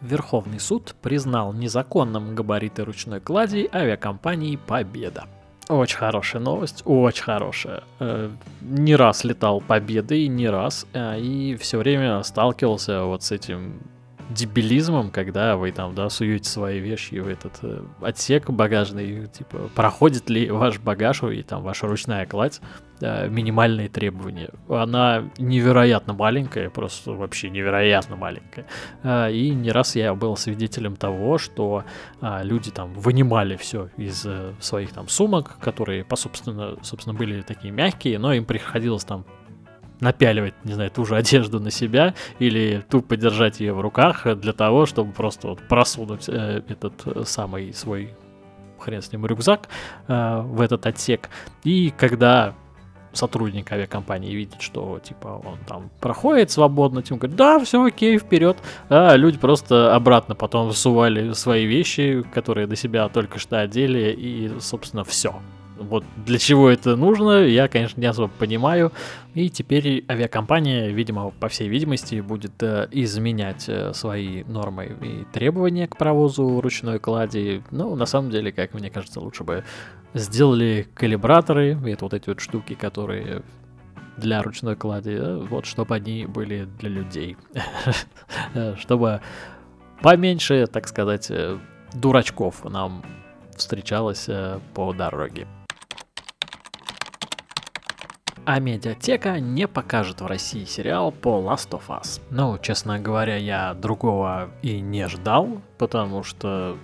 Верховный 0.00 0.60
суд 0.60 0.94
признал 1.02 1.52
незаконным 1.52 2.34
габариты 2.34 2.84
ручной 2.84 3.20
клади 3.20 3.68
авиакомпании 3.72 4.56
«Победа». 4.56 5.24
Очень 5.68 5.96
хорошая 5.96 6.40
новость, 6.40 6.82
очень 6.84 7.24
хорошая. 7.24 7.82
Э, 7.98 8.30
не 8.60 8.94
раз 8.94 9.24
летал 9.24 9.60
победой, 9.60 10.28
не 10.28 10.48
раз, 10.48 10.86
э, 10.92 11.18
и 11.18 11.56
все 11.56 11.78
время 11.78 12.22
сталкивался 12.22 13.02
вот 13.02 13.24
с 13.24 13.32
этим 13.32 13.80
дебилизмом, 14.30 15.10
когда 15.10 15.56
вы 15.56 15.72
там, 15.72 15.94
да, 15.94 16.08
суете 16.08 16.48
свои 16.48 16.78
вещи 16.78 17.14
в 17.16 17.28
этот 17.28 17.52
э, 17.62 17.82
отсек 18.00 18.50
багажный, 18.50 19.26
типа, 19.26 19.70
проходит 19.74 20.28
ли 20.30 20.50
ваш 20.50 20.78
багаж 20.78 21.22
и 21.22 21.42
там 21.42 21.62
ваша 21.62 21.86
ручная 21.86 22.26
кладь 22.26 22.60
э, 23.00 23.28
минимальные 23.28 23.88
требования. 23.88 24.50
Она 24.68 25.30
невероятно 25.38 26.12
маленькая, 26.12 26.70
просто 26.70 27.12
вообще 27.12 27.50
невероятно 27.50 28.16
маленькая. 28.16 28.66
Э, 29.02 29.30
и 29.30 29.50
не 29.50 29.70
раз 29.70 29.96
я 29.96 30.14
был 30.14 30.36
свидетелем 30.36 30.96
того, 30.96 31.38
что 31.38 31.84
э, 32.20 32.40
люди 32.42 32.70
там 32.70 32.92
вынимали 32.94 33.56
все 33.56 33.90
из 33.96 34.24
э, 34.26 34.52
своих 34.60 34.92
там 34.92 35.08
сумок, 35.08 35.58
которые, 35.60 36.04
по 36.04 36.16
собственно, 36.16 36.76
собственно, 36.82 37.16
были 37.16 37.42
такие 37.42 37.72
мягкие, 37.72 38.18
но 38.18 38.32
им 38.32 38.44
приходилось 38.44 39.04
там 39.04 39.24
напяливать, 40.00 40.54
не 40.64 40.74
знаю, 40.74 40.90
ту 40.90 41.04
же 41.04 41.16
одежду 41.16 41.60
на 41.60 41.70
себя 41.70 42.14
или 42.38 42.84
тупо 42.88 43.16
держать 43.16 43.60
ее 43.60 43.72
в 43.72 43.80
руках 43.80 44.26
для 44.36 44.52
того, 44.52 44.86
чтобы 44.86 45.12
просто 45.12 45.48
вот 45.48 45.60
просунуть 45.68 46.28
э, 46.28 46.62
этот 46.68 47.06
э, 47.06 47.24
самый 47.24 47.72
свой 47.72 48.14
хрен 48.78 49.02
с 49.02 49.12
ним 49.12 49.26
рюкзак 49.26 49.68
э, 50.08 50.40
в 50.42 50.60
этот 50.60 50.86
отсек. 50.86 51.30
И 51.64 51.92
когда 51.96 52.54
сотрудник 53.16 53.72
авиакомпании 53.72 54.34
видит, 54.34 54.60
что 54.60 55.00
типа 55.02 55.40
он 55.44 55.58
там 55.66 55.90
проходит 56.00 56.50
свободно, 56.50 57.02
тем 57.02 57.16
говорит, 57.16 57.36
да, 57.36 57.58
все 57.64 57.82
окей, 57.82 58.18
вперед. 58.18 58.58
А 58.88 59.16
люди 59.16 59.38
просто 59.38 59.94
обратно 59.94 60.34
потом 60.34 60.70
всували 60.72 61.32
свои 61.32 61.64
вещи, 61.64 62.24
которые 62.34 62.66
до 62.66 62.76
себя 62.76 63.08
только 63.08 63.38
что 63.38 63.60
одели, 63.60 64.12
и, 64.12 64.52
собственно, 64.60 65.04
все. 65.04 65.34
Вот 65.78 66.04
для 66.24 66.38
чего 66.38 66.70
это 66.70 66.96
нужно, 66.96 67.44
я, 67.44 67.68
конечно, 67.68 68.00
не 68.00 68.06
особо 68.06 68.28
понимаю. 68.28 68.92
И 69.34 69.50
теперь 69.50 70.04
авиакомпания, 70.08 70.88
видимо, 70.88 71.30
по 71.30 71.48
всей 71.48 71.68
видимости, 71.68 72.20
будет 72.20 72.62
э, 72.62 72.88
изменять 72.90 73.68
э, 73.68 73.92
свои 73.92 74.44
нормы 74.44 74.96
и 75.02 75.24
требования 75.32 75.86
к 75.86 75.96
провозу 75.96 76.60
ручной 76.60 76.98
клади. 76.98 77.62
Ну, 77.70 77.94
на 77.94 78.06
самом 78.06 78.30
деле, 78.30 78.52
как 78.52 78.72
мне 78.72 78.90
кажется, 78.90 79.20
лучше 79.20 79.44
бы 79.44 79.64
сделали 80.14 80.88
калибраторы, 80.94 81.78
это 81.86 82.04
вот 82.06 82.14
эти 82.14 82.28
вот 82.30 82.40
штуки, 82.40 82.74
которые 82.74 83.42
для 84.16 84.42
ручной 84.42 84.76
клади, 84.76 85.12
э, 85.12 85.36
вот 85.50 85.66
чтобы 85.66 85.94
они 85.94 86.24
были 86.24 86.66
для 86.78 86.88
людей. 86.88 87.36
Чтобы 88.78 89.20
поменьше, 90.00 90.66
так 90.66 90.88
сказать, 90.88 91.30
дурачков 91.92 92.64
нам 92.64 93.04
встречалось 93.56 94.28
по 94.74 94.92
дороге 94.94 95.46
а 98.46 98.60
медиатека 98.60 99.40
не 99.40 99.66
покажет 99.66 100.20
в 100.20 100.26
России 100.26 100.64
сериал 100.64 101.10
по 101.10 101.40
Last 101.40 101.70
of 101.70 101.88
Us. 101.88 102.20
Ну, 102.30 102.56
честно 102.58 103.00
говоря, 103.00 103.36
я 103.36 103.74
другого 103.74 104.50
и 104.62 104.80
не 104.80 105.08
ждал, 105.08 105.60
потому 105.78 106.22
что 106.22 106.78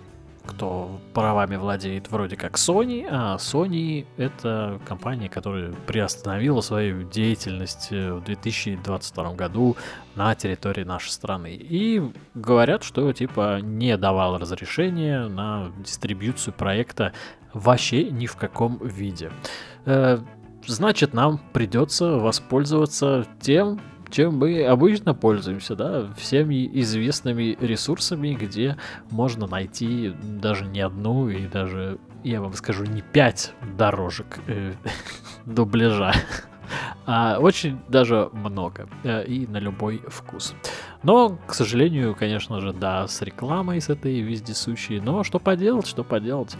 кто 0.44 0.98
правами 1.14 1.54
владеет 1.54 2.10
вроде 2.10 2.36
как 2.36 2.56
Sony, 2.56 3.06
а 3.08 3.36
Sony 3.36 4.06
это 4.16 4.80
компания, 4.88 5.28
которая 5.28 5.72
приостановила 5.86 6.60
свою 6.62 7.08
деятельность 7.08 7.92
в 7.92 8.20
2022 8.22 9.34
году 9.34 9.76
на 10.16 10.34
территории 10.34 10.82
нашей 10.82 11.10
страны. 11.10 11.54
И 11.54 12.02
говорят, 12.34 12.82
что 12.82 13.12
типа 13.12 13.60
не 13.60 13.96
давал 13.96 14.36
разрешения 14.36 15.28
на 15.28 15.70
дистрибьюцию 15.78 16.54
проекта 16.54 17.12
вообще 17.54 18.10
ни 18.10 18.26
в 18.26 18.34
каком 18.34 18.78
виде. 18.78 19.30
Значит, 20.66 21.14
нам 21.14 21.40
придется 21.52 22.18
воспользоваться 22.18 23.26
тем, 23.40 23.80
чем 24.10 24.36
мы 24.36 24.64
обычно 24.64 25.14
пользуемся, 25.14 25.74
да, 25.74 26.12
всеми 26.16 26.68
известными 26.80 27.56
ресурсами, 27.60 28.34
где 28.34 28.76
можно 29.10 29.46
найти 29.46 30.12
даже 30.22 30.66
не 30.66 30.80
одну 30.80 31.28
и 31.28 31.46
даже 31.46 31.98
я 32.22 32.40
вам 32.40 32.52
скажу, 32.52 32.84
не 32.84 33.02
5 33.02 33.54
дорожек 33.76 34.38
э, 34.46 34.74
дубляжа, 35.46 36.12
а 37.06 37.38
очень 37.38 37.80
даже 37.88 38.30
много 38.32 38.88
э, 39.02 39.24
и 39.24 39.46
на 39.46 39.58
любой 39.58 40.02
вкус. 40.08 40.54
Но, 41.02 41.38
к 41.46 41.54
сожалению, 41.54 42.14
конечно 42.14 42.60
же, 42.60 42.72
да, 42.72 43.08
с 43.08 43.22
рекламой 43.22 43.80
с 43.80 43.88
этой 43.88 44.20
вездесущей, 44.20 45.00
но 45.00 45.24
что 45.24 45.40
поделать, 45.40 45.86
что 45.86 46.04
поделать. 46.04 46.56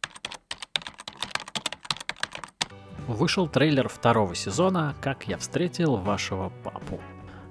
Вышел 3.12 3.47
трейлер 3.47 3.88
второго 3.90 4.35
сезона 4.35 4.95
«Как 5.02 5.28
я 5.28 5.37
встретил 5.37 5.97
вашего 5.97 6.50
папу». 6.64 6.99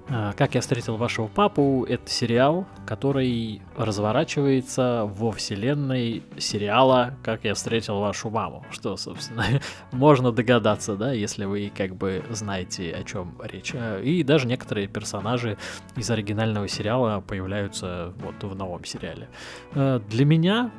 А, 0.08 0.32
«Как 0.32 0.56
я 0.56 0.60
встретил 0.60 0.96
вашего 0.96 1.28
папу»— 1.28 1.86
это 1.88 2.10
сериал, 2.10 2.66
который 2.84 3.62
разворачивается 3.76 5.04
во 5.04 5.30
вселенной 5.30 6.24
сериала 6.36 7.14
«Как 7.22 7.44
я 7.44 7.54
встретил 7.54 8.00
вашу 8.00 8.28
маму», 8.28 8.66
что, 8.72 8.96
собственно, 8.96 9.44
можно 9.92 10.32
догадаться, 10.32 10.96
да, 10.96 11.12
если 11.12 11.44
вы 11.44 11.70
как 11.74 11.94
бы 11.94 12.24
знаете, 12.30 12.92
о 12.92 13.04
чем 13.04 13.40
речь. 13.40 13.72
А, 13.72 14.00
и 14.00 14.24
даже 14.24 14.48
некоторые 14.48 14.88
персонажи 14.88 15.58
из 15.94 16.10
оригинального 16.10 16.66
сериала 16.66 17.20
появляются 17.20 18.12
вот 18.16 18.42
в 18.42 18.56
новом 18.56 18.84
сериале. 18.84 19.28
А, 19.76 20.00
для 20.00 20.24
меня 20.24 20.72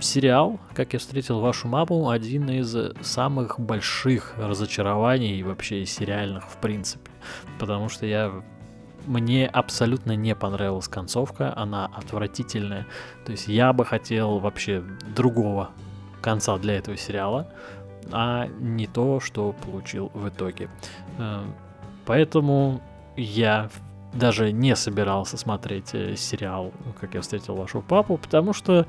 сериал 0.00 0.58
«Как 0.74 0.92
я 0.92 0.98
встретил 0.98 1.40
вашу 1.40 1.68
маму» 1.68 2.10
один 2.10 2.48
из 2.50 2.76
самых 3.02 3.58
больших 3.58 4.34
разочарований 4.36 5.42
вообще 5.42 5.86
сериальных 5.86 6.48
в 6.50 6.56
принципе. 6.56 7.10
Потому 7.58 7.88
что 7.88 8.06
я 8.06 8.32
мне 9.06 9.46
абсолютно 9.46 10.16
не 10.16 10.34
понравилась 10.34 10.88
концовка, 10.88 11.52
она 11.56 11.86
отвратительная. 11.86 12.86
То 13.24 13.32
есть 13.32 13.48
я 13.48 13.72
бы 13.72 13.84
хотел 13.84 14.38
вообще 14.38 14.82
другого 15.14 15.70
конца 16.22 16.56
для 16.58 16.78
этого 16.78 16.96
сериала, 16.96 17.48
а 18.10 18.46
не 18.58 18.86
то, 18.86 19.20
что 19.20 19.52
получил 19.52 20.10
в 20.14 20.28
итоге. 20.28 20.68
Э, 21.18 21.42
поэтому 22.06 22.80
я 23.16 23.68
даже 24.12 24.52
не 24.52 24.74
собирался 24.76 25.36
смотреть 25.36 25.94
э, 25.94 26.16
сериал 26.16 26.72
«Как 27.00 27.14
я 27.14 27.20
встретил 27.20 27.56
вашего 27.56 27.82
папу», 27.82 28.16
потому 28.16 28.52
что 28.52 28.86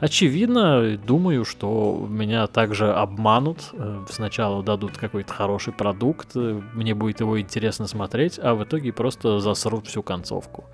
Очевидно, 0.00 0.98
думаю, 0.98 1.44
что 1.44 2.06
меня 2.08 2.46
также 2.46 2.92
обманут. 2.92 3.70
Э, 3.72 4.04
сначала 4.10 4.62
дадут 4.62 4.98
какой-то 4.98 5.32
хороший 5.32 5.72
продукт, 5.72 6.32
э, 6.34 6.60
мне 6.74 6.94
будет 6.94 7.20
его 7.20 7.40
интересно 7.40 7.86
смотреть, 7.86 8.38
а 8.42 8.54
в 8.54 8.64
итоге 8.64 8.92
просто 8.92 9.38
засрут 9.38 9.86
всю 9.86 10.02
концовку. 10.02 10.64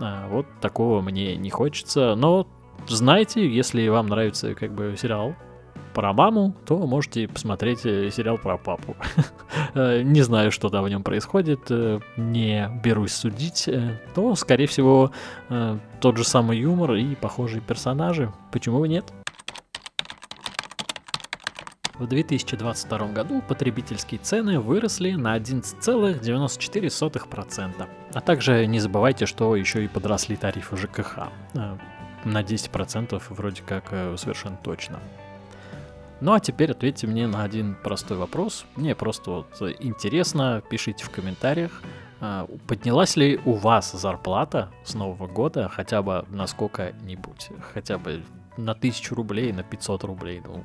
А, 0.00 0.28
вот 0.28 0.46
такого 0.60 1.00
мне 1.00 1.36
не 1.36 1.50
хочется. 1.50 2.14
Но 2.16 2.46
знаете, 2.86 3.48
если 3.48 3.88
вам 3.88 4.08
нравится 4.08 4.54
как 4.54 4.72
бы 4.72 4.94
сериал 4.98 5.34
про 5.96 6.12
маму, 6.12 6.54
то 6.66 6.76
можете 6.86 7.26
посмотреть 7.26 7.86
э, 7.86 8.10
сериал 8.10 8.36
про 8.36 8.58
папу. 8.58 8.94
Э, 9.74 10.02
не 10.02 10.22
знаю, 10.22 10.52
что 10.52 10.68
там 10.68 10.84
в 10.84 10.88
нем 10.88 11.02
происходит, 11.02 11.70
э, 11.70 11.98
не 12.16 12.70
берусь 12.84 13.12
судить, 13.12 13.68
но, 14.14 14.34
скорее 14.34 14.66
всего, 14.66 15.10
тот 16.00 16.16
же 16.16 16.24
самый 16.24 16.58
юмор 16.58 16.94
и 16.94 17.14
похожие 17.14 17.60
персонажи. 17.60 18.32
Почему 18.52 18.80
бы 18.80 18.88
нет? 18.88 19.12
В 21.94 22.06
2022 22.06 23.12
году 23.12 23.42
потребительские 23.46 24.18
цены 24.20 24.60
выросли 24.60 25.12
на 25.12 25.38
11,94%. 25.38 27.86
А 28.14 28.20
также 28.20 28.66
не 28.66 28.80
забывайте, 28.80 29.26
что 29.26 29.56
еще 29.56 29.84
и 29.84 29.88
подросли 29.88 30.36
тарифы 30.36 30.76
ЖКХ. 30.76 31.28
На 32.24 32.42
10% 32.42 33.22
вроде 33.30 33.62
как 33.62 33.94
совершенно 34.16 34.56
точно. 34.62 34.98
Ну 36.20 36.32
а 36.32 36.40
теперь 36.40 36.70
ответьте 36.70 37.06
мне 37.06 37.26
на 37.26 37.42
один 37.42 37.74
простой 37.74 38.16
вопрос. 38.16 38.64
Мне 38.76 38.94
просто 38.94 39.30
вот 39.30 39.62
интересно, 39.80 40.62
пишите 40.68 41.04
в 41.04 41.10
комментариях, 41.10 41.82
а, 42.20 42.48
поднялась 42.66 43.16
ли 43.16 43.38
у 43.44 43.52
вас 43.52 43.92
зарплата 43.92 44.70
с 44.84 44.94
Нового 44.94 45.26
года 45.26 45.68
хотя 45.68 46.00
бы 46.00 46.24
на 46.30 46.46
сколько-нибудь? 46.46 47.50
Хотя 47.74 47.98
бы 47.98 48.22
на 48.56 48.72
1000 48.72 49.14
рублей, 49.14 49.52
на 49.52 49.62
500 49.62 50.04
рублей. 50.04 50.42
Ну, 50.42 50.64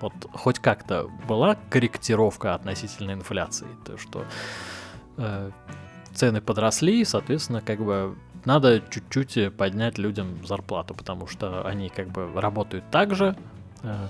вот 0.00 0.14
хоть 0.32 0.58
как-то 0.58 1.10
была 1.28 1.56
корректировка 1.68 2.54
относительно 2.54 3.12
инфляции, 3.12 3.66
то 3.84 3.98
что 3.98 4.24
э, 5.18 5.50
цены 6.14 6.40
подросли, 6.40 7.04
соответственно, 7.04 7.60
как 7.60 7.80
бы 7.80 8.16
надо 8.46 8.80
чуть-чуть 8.80 9.54
поднять 9.56 9.98
людям 9.98 10.46
зарплату, 10.46 10.94
потому 10.94 11.26
что 11.26 11.66
они 11.66 11.90
как 11.90 12.08
бы 12.08 12.30
работают 12.40 12.84
так 12.90 13.14
же, 13.14 13.36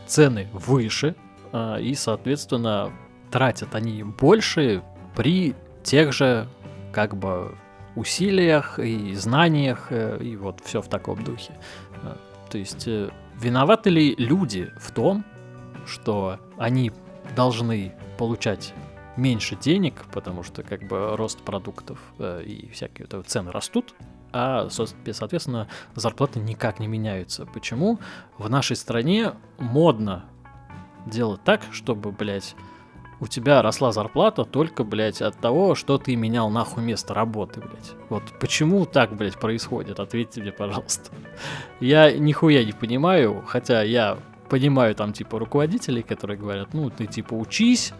цены 0.06 0.48
выше, 0.52 1.14
э, 1.52 1.80
и, 1.80 1.94
соответственно, 1.94 2.92
тратят 3.30 3.74
они 3.74 4.02
больше 4.02 4.82
при 5.14 5.54
тех 5.82 6.12
же, 6.12 6.48
как 6.92 7.16
бы, 7.16 7.56
усилиях 7.94 8.78
и 8.78 9.14
знаниях, 9.14 9.88
э, 9.90 10.18
и 10.22 10.36
вот 10.36 10.60
все 10.64 10.80
в 10.80 10.88
таком 10.88 11.22
духе. 11.24 11.52
То 12.50 12.58
есть, 12.58 12.88
виноваты 13.40 13.90
ли 13.90 14.14
люди 14.16 14.70
в 14.78 14.92
том, 14.92 15.24
что 15.84 16.38
они 16.58 16.92
должны 17.34 17.92
получать 18.18 18.72
меньше 19.16 19.56
денег, 19.56 20.04
потому 20.12 20.42
что 20.42 20.62
как 20.62 20.86
бы 20.86 21.16
рост 21.16 21.40
продуктов 21.40 21.98
и 22.20 22.70
всякие 22.72 23.08
вот, 23.10 23.26
цены 23.26 23.50
растут, 23.50 23.94
а, 24.36 24.68
соответственно, 24.70 25.66
зарплаты 25.94 26.40
никак 26.40 26.78
не 26.78 26.86
меняются. 26.86 27.46
Почему? 27.46 27.98
В 28.36 28.50
нашей 28.50 28.76
стране 28.76 29.32
модно 29.58 30.26
делать 31.06 31.42
так, 31.42 31.62
чтобы, 31.72 32.12
блядь, 32.12 32.54
у 33.18 33.28
тебя 33.28 33.62
росла 33.62 33.92
зарплата 33.92 34.44
только, 34.44 34.84
блядь, 34.84 35.22
от 35.22 35.38
того, 35.38 35.74
что 35.74 35.96
ты 35.96 36.16
менял 36.16 36.50
нахуй 36.50 36.82
место 36.82 37.14
работы, 37.14 37.60
блядь. 37.60 37.94
Вот 38.10 38.22
почему 38.38 38.84
так, 38.84 39.16
блядь, 39.16 39.38
происходит? 39.38 40.00
Ответьте 40.00 40.42
мне, 40.42 40.52
пожалуйста. 40.52 41.10
Я 41.80 42.12
нихуя 42.12 42.62
не 42.62 42.72
понимаю, 42.72 43.42
хотя 43.46 43.82
я 43.82 44.18
понимаю 44.50 44.94
там, 44.94 45.14
типа, 45.14 45.38
руководителей, 45.38 46.02
которые 46.02 46.38
говорят, 46.38 46.74
ну, 46.74 46.90
ты, 46.90 47.06
типа, 47.06 47.32
учись, 47.32 47.94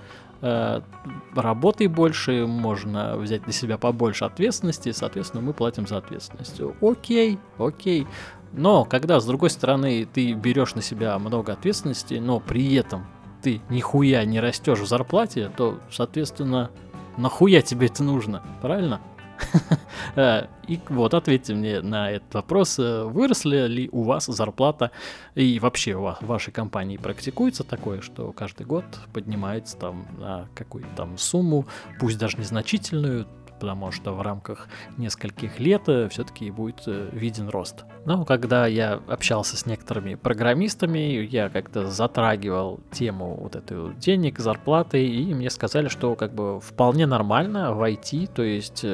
работай 1.35 1.87
больше, 1.87 2.46
можно 2.46 3.16
взять 3.16 3.46
на 3.46 3.53
себя 3.53 3.79
побольше 3.79 4.25
ответственности, 4.25 4.92
соответственно, 4.92 5.42
мы 5.42 5.53
платим 5.53 5.87
за 5.87 5.99
ответственность. 5.99 6.61
Окей, 6.81 7.38
окей. 7.59 8.07
Но 8.53 8.85
когда, 8.85 9.20
с 9.20 9.27
другой 9.27 9.51
стороны, 9.51 10.07
ты 10.12 10.33
берешь 10.33 10.75
на 10.75 10.83
себя 10.83 11.18
много 11.18 11.53
ответственности, 11.53 12.14
но 12.14 12.40
при 12.40 12.75
этом 12.75 13.07
ты 13.42 13.61
нихуя 13.68 14.25
не 14.25 14.40
растешь 14.40 14.79
в 14.79 14.87
зарплате, 14.87 15.51
то, 15.57 15.79
соответственно, 15.90 16.70
нахуя 17.16 17.62
тебе 17.62 17.87
это 17.87 18.03
нужно, 18.03 18.42
правильно? 18.62 19.01
Э, 20.14 20.46
и 20.66 20.81
вот 20.88 21.14
ответьте 21.14 21.55
мне 21.55 21.83
на 21.83 22.11
этот 22.11 22.35
вопрос. 22.35 22.79
Э, 22.79 23.05
выросла 23.05 23.66
ли 23.66 23.88
у 23.92 24.03
вас 24.03 24.27
зарплата 24.27 24.90
и 25.35 25.59
вообще 25.59 25.94
у 25.94 26.03
вас 26.03 26.18
в 26.20 26.27
вашей 26.27 26.53
компании 26.53 26.96
практикуется 26.96 27.64
такое, 27.64 28.01
что 28.01 28.33
каждый 28.33 28.66
год 28.66 28.85
поднимается 29.12 29.77
там 29.77 30.07
на 30.18 30.49
какую-то 30.55 30.88
там 30.96 31.18
сумму, 31.18 31.66
пусть 32.01 32.18
даже 32.18 32.38
незначительную, 32.38 33.27
потому 33.57 33.90
что 33.90 34.12
в 34.12 34.22
рамках 34.22 34.68
нескольких 34.96 35.61
лет 35.61 35.83
э, 35.88 36.09
все-таки 36.09 36.51
будет 36.51 36.85
виден 36.87 37.49
рост. 37.49 37.85
Но 38.07 38.25
когда 38.25 38.66
я 38.66 39.01
общался 39.09 39.57
с 39.57 39.66
некоторыми 39.66 40.14
программистами, 40.14 41.27
я 41.31 41.51
как-то 41.51 41.90
затрагивал 41.90 42.81
тему 42.90 43.37
вот 43.38 43.57
этой 43.57 43.94
денег, 43.96 44.38
зарплаты, 44.38 45.07
и 45.07 45.35
мне 45.35 45.51
сказали, 45.51 45.88
что 45.88 46.14
как 46.14 46.35
бы 46.35 46.61
вполне 46.61 47.07
нормально 47.07 47.75
в 47.75 47.83
IT, 47.83 48.31
то 48.35 48.42
есть 48.42 48.85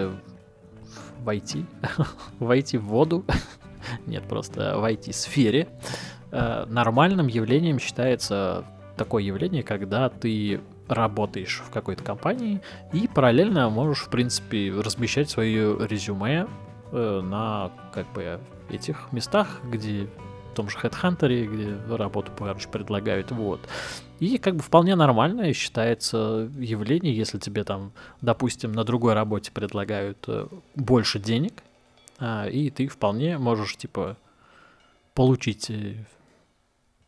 войти, 1.22 1.66
войти 2.38 2.78
в 2.78 2.84
воду, 2.84 3.24
нет, 4.06 4.24
просто 4.24 4.78
в 4.78 4.84
IT-сфере, 4.84 5.68
э, 6.30 6.64
нормальным 6.68 7.26
явлением 7.26 7.78
считается 7.78 8.64
такое 8.96 9.22
явление, 9.22 9.62
когда 9.62 10.08
ты 10.08 10.60
работаешь 10.88 11.62
в 11.66 11.70
какой-то 11.70 12.04
компании 12.04 12.60
и 12.92 13.08
параллельно 13.08 13.70
можешь, 13.70 14.04
в 14.04 14.08
принципе, 14.10 14.72
размещать 14.72 15.30
свое 15.30 15.76
резюме 15.86 16.46
э, 16.90 17.20
на 17.22 17.72
как 17.92 18.10
бы 18.12 18.40
этих 18.68 19.12
местах, 19.12 19.60
где 19.64 20.08
в 20.52 20.54
том 20.54 20.68
же 20.68 20.76
HeadHunter, 20.78 21.46
где 21.46 21.96
работу, 21.96 22.30
короче, 22.36 22.68
предлагают, 22.68 23.30
вот. 23.30 23.60
И 24.22 24.38
как 24.38 24.54
бы 24.54 24.62
вполне 24.62 24.94
нормальное 24.94 25.52
считается 25.52 26.48
явление, 26.56 27.12
если 27.12 27.40
тебе 27.40 27.64
там, 27.64 27.90
допустим, 28.20 28.70
на 28.70 28.84
другой 28.84 29.14
работе 29.14 29.50
предлагают 29.50 30.18
э, 30.28 30.46
больше 30.76 31.18
денег, 31.18 31.64
а, 32.20 32.46
и 32.46 32.70
ты 32.70 32.86
вполне 32.86 33.36
можешь, 33.36 33.76
типа, 33.76 34.16
получить 35.14 35.70
э, 35.70 36.06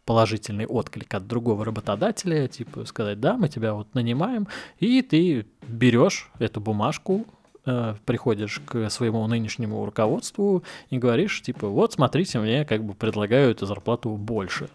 положительный 0.04 0.66
отклик 0.66 1.14
от 1.14 1.28
другого 1.28 1.64
работодателя, 1.64 2.48
типа 2.48 2.84
сказать, 2.84 3.20
да, 3.20 3.36
мы 3.36 3.48
тебя 3.48 3.74
вот 3.74 3.94
нанимаем, 3.94 4.48
и 4.80 5.00
ты 5.00 5.46
берешь 5.68 6.32
эту 6.40 6.60
бумажку, 6.60 7.26
э, 7.64 7.94
приходишь 8.06 8.60
к 8.66 8.90
своему 8.90 9.24
нынешнему 9.28 9.86
руководству 9.86 10.64
и 10.90 10.98
говоришь, 10.98 11.42
типа, 11.42 11.68
вот 11.68 11.92
смотрите, 11.92 12.40
мне 12.40 12.64
как 12.64 12.82
бы 12.82 12.92
предлагают 12.94 13.60
зарплату 13.60 14.10
больше. 14.16 14.68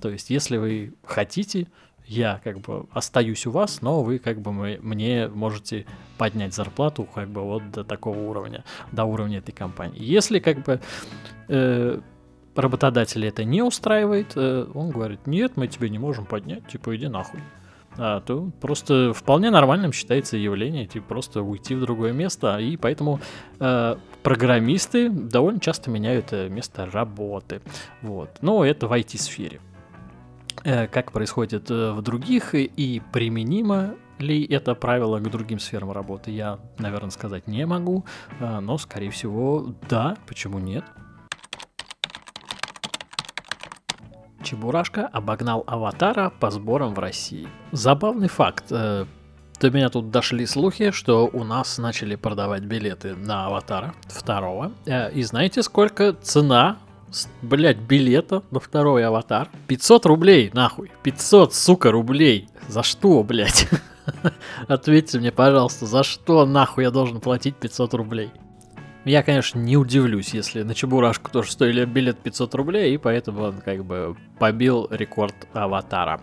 То 0.00 0.10
есть, 0.10 0.30
если 0.30 0.56
вы 0.56 0.94
хотите, 1.04 1.66
я 2.06 2.40
как 2.42 2.60
бы 2.60 2.86
остаюсь 2.92 3.46
у 3.46 3.52
вас, 3.52 3.82
но 3.82 4.02
вы 4.02 4.18
как 4.18 4.40
бы 4.40 4.52
мы, 4.52 4.78
мне 4.82 5.28
можете 5.28 5.86
поднять 6.18 6.54
зарплату 6.54 7.04
как 7.04 7.28
бы 7.28 7.42
вот 7.42 7.70
до 7.70 7.84
такого 7.84 8.18
уровня, 8.18 8.64
до 8.90 9.04
уровня 9.04 9.38
этой 9.38 9.52
компании. 9.52 10.02
Если 10.02 10.40
как 10.40 10.64
бы 10.64 10.80
э, 11.48 12.00
работодатель 12.56 13.24
это 13.24 13.44
не 13.44 13.62
устраивает, 13.62 14.32
э, 14.34 14.66
он 14.74 14.90
говорит, 14.90 15.26
нет, 15.26 15.52
мы 15.56 15.68
тебе 15.68 15.88
не 15.88 15.98
можем 15.98 16.26
поднять, 16.26 16.66
типа 16.66 16.96
иди 16.96 17.06
нахуй. 17.06 17.40
А, 17.96 18.20
то 18.20 18.50
просто 18.60 19.12
вполне 19.12 19.50
нормальным 19.50 19.92
считается 19.92 20.36
явление, 20.36 20.86
типа 20.86 21.06
просто 21.06 21.42
уйти 21.42 21.74
в 21.74 21.80
другое 21.80 22.12
место, 22.12 22.58
и 22.58 22.76
поэтому 22.76 23.20
э, 23.58 23.96
программисты 24.22 25.10
довольно 25.10 25.60
часто 25.60 25.90
меняют 25.90 26.32
э, 26.32 26.48
место 26.48 26.86
работы. 26.86 27.60
Вот. 28.02 28.30
Но 28.42 28.64
это 28.64 28.86
в 28.86 28.92
IT-сфере. 28.92 29.60
Э, 30.64 30.86
как 30.88 31.12
происходит 31.12 31.70
э, 31.70 31.92
в 31.92 32.02
других 32.02 32.54
и 32.54 33.02
применимо 33.12 33.94
ли 34.18 34.44
это 34.44 34.74
правило 34.74 35.18
к 35.18 35.30
другим 35.30 35.58
сферам 35.58 35.90
работы, 35.90 36.30
я, 36.30 36.58
наверное, 36.78 37.10
сказать 37.10 37.46
не 37.46 37.64
могу, 37.64 38.04
э, 38.38 38.60
но, 38.60 38.76
скорее 38.76 39.10
всего, 39.10 39.74
да, 39.88 40.16
почему 40.26 40.58
нет. 40.58 40.84
Чебурашка 44.42 45.06
обогнал 45.06 45.64
Аватара 45.66 46.30
по 46.40 46.50
сборам 46.50 46.94
в 46.94 46.98
России. 46.98 47.48
Забавный 47.72 48.28
факт. 48.28 48.70
До 48.70 49.70
меня 49.70 49.90
тут 49.90 50.10
дошли 50.10 50.46
слухи, 50.46 50.90
что 50.90 51.28
у 51.30 51.44
нас 51.44 51.76
начали 51.76 52.16
продавать 52.16 52.62
билеты 52.62 53.14
на 53.14 53.46
Аватара 53.46 53.94
второго. 54.08 54.72
И 55.14 55.22
знаете, 55.22 55.62
сколько 55.62 56.14
цена 56.14 56.78
блять, 57.42 57.78
билета 57.78 58.42
на 58.50 58.60
второй 58.60 59.04
аватар. 59.04 59.48
500 59.66 60.06
рублей, 60.06 60.50
нахуй. 60.54 60.90
500, 61.02 61.54
сука, 61.54 61.90
рублей. 61.90 62.48
За 62.68 62.82
что, 62.82 63.22
блять? 63.22 63.68
Ответьте 64.68 65.18
мне, 65.18 65.32
пожалуйста, 65.32 65.86
за 65.86 66.02
что 66.02 66.46
нахуй 66.46 66.84
я 66.84 66.90
должен 66.90 67.20
платить 67.20 67.56
500 67.56 67.94
рублей? 67.94 68.30
Я, 69.04 69.22
конечно, 69.22 69.58
не 69.58 69.76
удивлюсь, 69.76 70.34
если 70.34 70.62
на 70.62 70.74
Чебурашку 70.74 71.30
тоже 71.30 71.52
стоили 71.52 71.84
билет 71.86 72.18
500 72.18 72.54
рублей, 72.54 72.94
и 72.94 72.98
поэтому 72.98 73.44
он 73.44 73.60
как 73.60 73.84
бы 73.84 74.14
побил 74.38 74.88
рекорд 74.90 75.34
Аватара. 75.54 76.20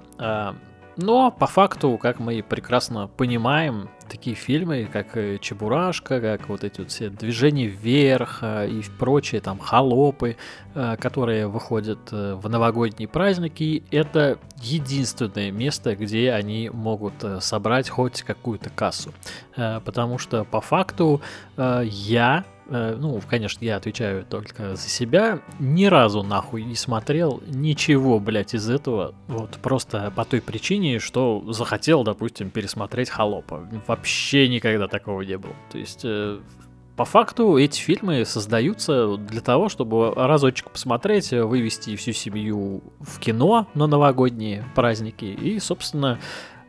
Но 0.98 1.30
по 1.30 1.46
факту, 1.46 1.98
как 2.02 2.20
мы 2.20 2.42
прекрасно 2.42 3.08
понимаем, 3.08 3.90
такие 4.10 4.36
фильмы, 4.36 4.90
как 4.92 5.16
э, 5.16 5.38
Чебурашка, 5.40 6.20
как 6.20 6.50
вот 6.50 6.64
эти 6.64 6.80
вот 6.80 6.90
все 6.90 7.10
движения 7.10 7.68
вверх 7.68 8.40
э, 8.42 8.68
и 8.68 8.84
прочие 8.98 9.40
там 9.42 9.60
холопы, 9.60 10.38
э, 10.74 10.98
которые 10.98 11.48
выходят 11.48 12.12
в 12.12 12.50
новогодние 12.50 13.08
праздники, 13.08 13.84
это 13.92 14.40
единственное 14.62 15.52
место, 15.52 15.96
где 15.96 16.32
они 16.32 16.72
могут 16.74 17.14
собрать 17.42 17.90
хоть 17.90 18.24
какую-то 18.24 18.70
кассу. 18.70 19.14
Потому 19.56 20.18
что 20.18 20.44
по 20.46 20.62
факту 20.62 21.22
я 21.58 22.44
Э, 22.70 22.96
ну, 23.00 23.22
конечно, 23.28 23.64
я 23.64 23.78
отвечаю 23.78 24.26
только 24.26 24.76
за 24.76 24.90
себя, 24.90 25.40
ни 25.60 25.86
разу 25.86 26.24
нахуй 26.24 26.64
не 26.64 26.76
смотрел 26.76 27.42
ничего, 27.48 28.20
блядь, 28.20 28.54
из 28.54 28.70
этого, 28.70 29.16
вот 29.28 29.58
просто 29.62 30.12
по 30.16 30.26
той 30.26 30.42
причине, 30.42 31.00
что 31.00 31.44
захотел, 31.52 32.04
допустим, 32.04 32.50
пересмотреть 32.50 33.10
Холопа. 33.10 33.68
Вообще 33.88 34.48
никогда 34.48 34.88
такого 34.88 35.22
не 35.22 35.38
было. 35.38 35.54
То 35.72 35.78
есть 35.78 36.02
э, 36.04 36.40
по 36.98 37.06
факту 37.06 37.58
эти 37.58 37.80
фильмы 37.80 38.26
создаются 38.26 39.18
для 39.18 39.42
того, 39.42 39.70
чтобы 39.70 40.14
разочек 40.16 40.72
посмотреть, 40.72 41.32
вывести 41.32 41.96
всю 41.96 42.12
семью 42.12 42.82
в 43.00 43.20
кино 43.20 43.68
на 43.76 43.88
новогодние 43.88 44.66
праздники. 44.76 45.26
И, 45.26 45.60
собственно, 45.60 46.20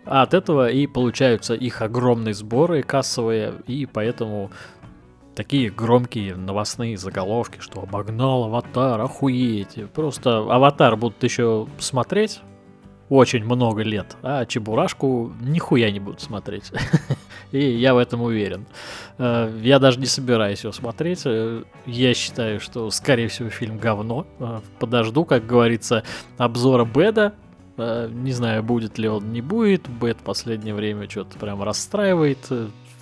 от 0.04 0.34
этого 0.34 0.70
и 0.70 0.86
получаются 0.86 1.54
их 1.54 1.82
огромные 1.82 2.34
сборы 2.34 2.82
кассовые, 2.82 3.54
и 3.66 3.86
поэтому 3.86 4.50
такие 5.38 5.70
громкие 5.70 6.34
новостные 6.34 6.98
заголовки, 6.98 7.60
что 7.60 7.80
обогнал 7.80 8.46
аватар, 8.46 9.00
охуеть. 9.00 9.78
Просто 9.94 10.38
аватар 10.38 10.96
будут 10.96 11.22
еще 11.22 11.68
смотреть 11.78 12.40
очень 13.08 13.44
много 13.44 13.82
лет, 13.82 14.16
а 14.22 14.44
Чебурашку 14.46 15.32
нихуя 15.40 15.92
не 15.92 16.00
будут 16.00 16.20
смотреть. 16.22 16.72
И 17.52 17.60
я 17.60 17.94
в 17.94 17.98
этом 17.98 18.20
уверен. 18.22 18.66
Э, 19.16 19.56
я 19.62 19.78
даже 19.78 20.00
не 20.00 20.06
собираюсь 20.06 20.64
его 20.64 20.72
смотреть. 20.72 21.22
Э, 21.24 21.62
я 21.86 22.14
считаю, 22.14 22.58
что, 22.58 22.90
скорее 22.90 23.28
всего, 23.28 23.48
фильм 23.48 23.78
говно. 23.78 24.26
Э, 24.40 24.58
подожду, 24.80 25.24
как 25.24 25.46
говорится, 25.46 26.02
обзора 26.36 26.84
Беда. 26.84 27.32
Не 27.76 28.32
знаю, 28.32 28.64
будет 28.64 28.98
ли 28.98 29.08
он, 29.08 29.32
не 29.32 29.40
будет. 29.40 29.88
Бэд 29.88 30.18
в 30.18 30.24
последнее 30.24 30.74
время 30.74 31.08
что-то 31.08 31.38
прям 31.38 31.62
расстраивает 31.62 32.50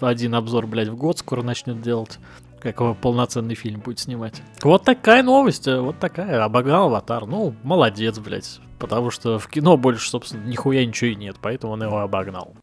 один 0.00 0.34
обзор, 0.34 0.66
блядь, 0.66 0.88
в 0.88 0.96
год 0.96 1.18
скоро 1.18 1.42
начнет 1.42 1.80
делать. 1.80 2.18
Как 2.60 2.80
его 2.80 2.94
полноценный 2.94 3.54
фильм 3.54 3.80
будет 3.80 3.98
снимать. 3.98 4.42
Вот 4.62 4.84
такая 4.84 5.22
новость, 5.22 5.68
э, 5.68 5.80
вот 5.80 5.98
такая. 5.98 6.42
Обогнал 6.42 6.86
аватар. 6.86 7.26
Ну, 7.26 7.54
молодец, 7.62 8.18
блядь. 8.18 8.60
Потому 8.78 9.10
что 9.10 9.38
в 9.38 9.46
кино 9.48 9.76
больше, 9.76 10.08
собственно, 10.08 10.44
нихуя 10.44 10.84
ничего 10.84 11.10
и 11.10 11.14
нет, 11.14 11.36
поэтому 11.40 11.74
он 11.74 11.82
его 11.82 11.98
обогнал. 11.98 12.54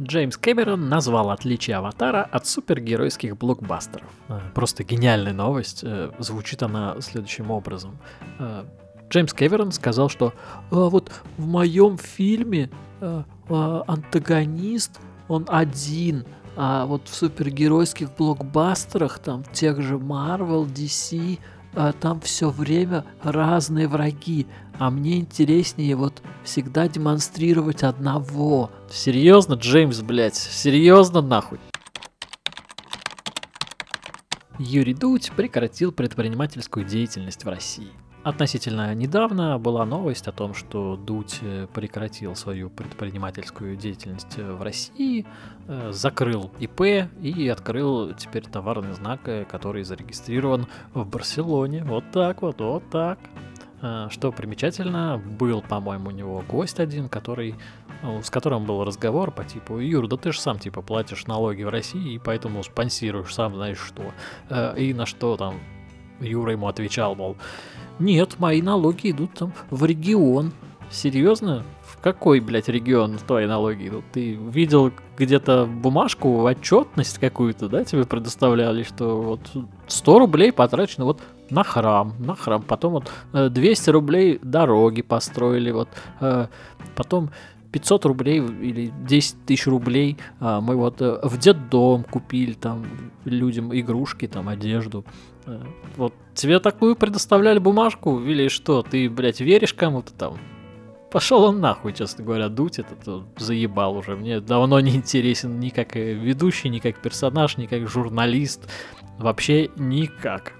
Джеймс 0.00 0.36
Кэмерон 0.36 0.88
назвал 0.88 1.30
отличие 1.30 1.76
«Аватара» 1.76 2.22
от 2.22 2.46
супергеройских 2.46 3.36
блокбастеров. 3.36 4.08
Э, 4.28 4.40
просто 4.54 4.84
гениальная 4.84 5.32
новость. 5.32 5.80
Э, 5.82 6.10
звучит 6.18 6.62
она 6.62 7.00
следующим 7.00 7.50
образом. 7.50 7.98
Джеймс 9.08 9.34
Кэмерон 9.34 9.72
сказал, 9.72 10.08
что 10.08 10.32
а, 10.70 10.88
вот 10.88 11.12
в 11.36 11.46
моем 11.46 11.98
фильме 11.98 12.70
а, 13.54 13.84
антагонист, 13.86 15.00
он 15.28 15.46
один, 15.48 16.24
а 16.56 16.86
вот 16.86 17.08
в 17.08 17.14
супергеройских 17.14 18.14
блокбастерах, 18.16 19.18
там, 19.18 19.44
тех 19.52 19.80
же 19.80 19.94
Marvel, 19.94 20.66
DC, 20.66 21.38
а, 21.74 21.92
там 21.92 22.20
все 22.20 22.50
время 22.50 23.04
разные 23.22 23.88
враги, 23.88 24.46
а 24.78 24.90
мне 24.90 25.18
интереснее 25.20 25.96
вот 25.96 26.22
всегда 26.44 26.88
демонстрировать 26.88 27.82
одного. 27.82 28.70
Серьезно, 28.90 29.54
Джеймс, 29.54 30.00
блядь, 30.00 30.36
серьезно 30.36 31.22
нахуй? 31.22 31.58
Юрий 34.58 34.94
Дудь 34.94 35.32
прекратил 35.34 35.92
предпринимательскую 35.92 36.84
деятельность 36.84 37.44
в 37.44 37.48
России. 37.48 37.90
Относительно 38.24 38.94
недавно 38.94 39.58
была 39.58 39.84
новость 39.84 40.28
о 40.28 40.32
том, 40.32 40.54
что 40.54 40.96
Дудь 40.96 41.40
э, 41.40 41.66
прекратил 41.74 42.36
свою 42.36 42.70
предпринимательскую 42.70 43.74
деятельность 43.74 44.38
э, 44.38 44.52
в 44.52 44.62
России, 44.62 45.26
э, 45.66 45.90
закрыл 45.90 46.52
ИП 46.60 47.08
и 47.20 47.48
открыл 47.48 48.14
теперь 48.14 48.44
товарный 48.44 48.92
знак, 48.92 49.22
который 49.50 49.82
зарегистрирован 49.82 50.68
в 50.94 51.04
Барселоне. 51.04 51.82
Вот 51.82 52.04
так 52.12 52.42
вот, 52.42 52.60
вот 52.60 52.88
так. 52.90 53.18
Что 54.10 54.30
примечательно, 54.30 55.20
был, 55.40 55.60
по-моему, 55.60 56.10
у 56.10 56.12
него 56.12 56.44
гость 56.48 56.78
один, 56.78 57.08
который, 57.08 57.56
с 58.22 58.30
которым 58.30 58.64
был 58.64 58.84
разговор 58.84 59.32
по 59.32 59.42
типу, 59.44 59.78
Юр, 59.78 60.06
да 60.06 60.16
ты 60.16 60.30
же 60.30 60.40
сам, 60.40 60.60
типа, 60.60 60.82
платишь 60.82 61.26
налоги 61.26 61.64
в 61.64 61.68
России, 61.68 62.12
и 62.12 62.18
поэтому 62.20 62.62
спонсируешь 62.62 63.34
сам 63.34 63.56
знаешь 63.56 63.80
что. 63.80 64.12
И 64.76 64.94
на 64.94 65.04
что 65.04 65.36
там 65.36 65.56
Юра 66.20 66.52
ему 66.52 66.68
отвечал, 66.68 67.16
мол, 67.16 67.36
нет, 68.02 68.38
мои 68.38 68.60
налоги 68.60 69.10
идут 69.10 69.34
там 69.34 69.52
в 69.70 69.84
регион. 69.84 70.52
Серьезно? 70.90 71.64
В 71.82 71.98
какой, 72.02 72.40
блядь, 72.40 72.68
регион 72.68 73.18
твои 73.26 73.46
налоги 73.46 73.88
идут? 73.88 74.04
Ты 74.12 74.34
видел 74.34 74.92
где-то 75.16 75.66
бумажку, 75.66 76.42
отчетность 76.42 77.18
какую-то, 77.18 77.68
да, 77.68 77.84
тебе 77.84 78.04
предоставляли, 78.04 78.82
что 78.82 79.22
вот 79.22 79.40
100 79.86 80.18
рублей 80.18 80.52
потрачено 80.52 81.04
вот 81.04 81.20
на 81.48 81.64
храм, 81.64 82.14
на 82.18 82.34
храм. 82.34 82.62
Потом 82.62 82.94
вот 82.94 83.10
200 83.32 83.88
э, 83.88 83.92
рублей 83.92 84.40
дороги 84.42 85.02
построили, 85.02 85.70
вот 85.70 85.88
э, 86.20 86.48
потом 86.96 87.30
500 87.72 88.04
рублей 88.04 88.38
или 88.38 88.92
10 89.06 89.46
тысяч 89.46 89.66
рублей 89.66 90.18
а, 90.40 90.60
мы 90.60 90.76
вот 90.76 91.00
э, 91.00 91.18
в 91.22 91.38
детдом 91.38 92.04
купили 92.04 92.52
там 92.52 92.84
людям 93.24 93.74
игрушки, 93.74 94.28
там 94.28 94.48
одежду. 94.48 95.04
Э, 95.46 95.60
вот 95.96 96.14
тебе 96.34 96.60
такую 96.60 96.96
предоставляли 96.96 97.58
бумажку 97.58 98.20
или 98.20 98.48
что? 98.48 98.82
Ты, 98.82 99.08
блядь, 99.10 99.40
веришь 99.40 99.74
кому-то 99.74 100.12
там? 100.12 100.38
Пошел 101.10 101.44
он 101.44 101.60
нахуй, 101.60 101.92
честно 101.92 102.24
говоря, 102.24 102.48
дуть 102.48 102.78
этот 102.78 103.26
заебал 103.38 103.96
уже. 103.96 104.16
Мне 104.16 104.40
давно 104.40 104.80
не 104.80 104.96
интересен 104.96 105.60
ни 105.60 105.68
как 105.68 105.94
ведущий, 105.94 106.70
ни 106.70 106.78
как 106.78 107.02
персонаж, 107.02 107.58
ни 107.58 107.66
как 107.66 107.86
журналист. 107.86 108.70
Вообще 109.18 109.68
никак. 109.76 110.54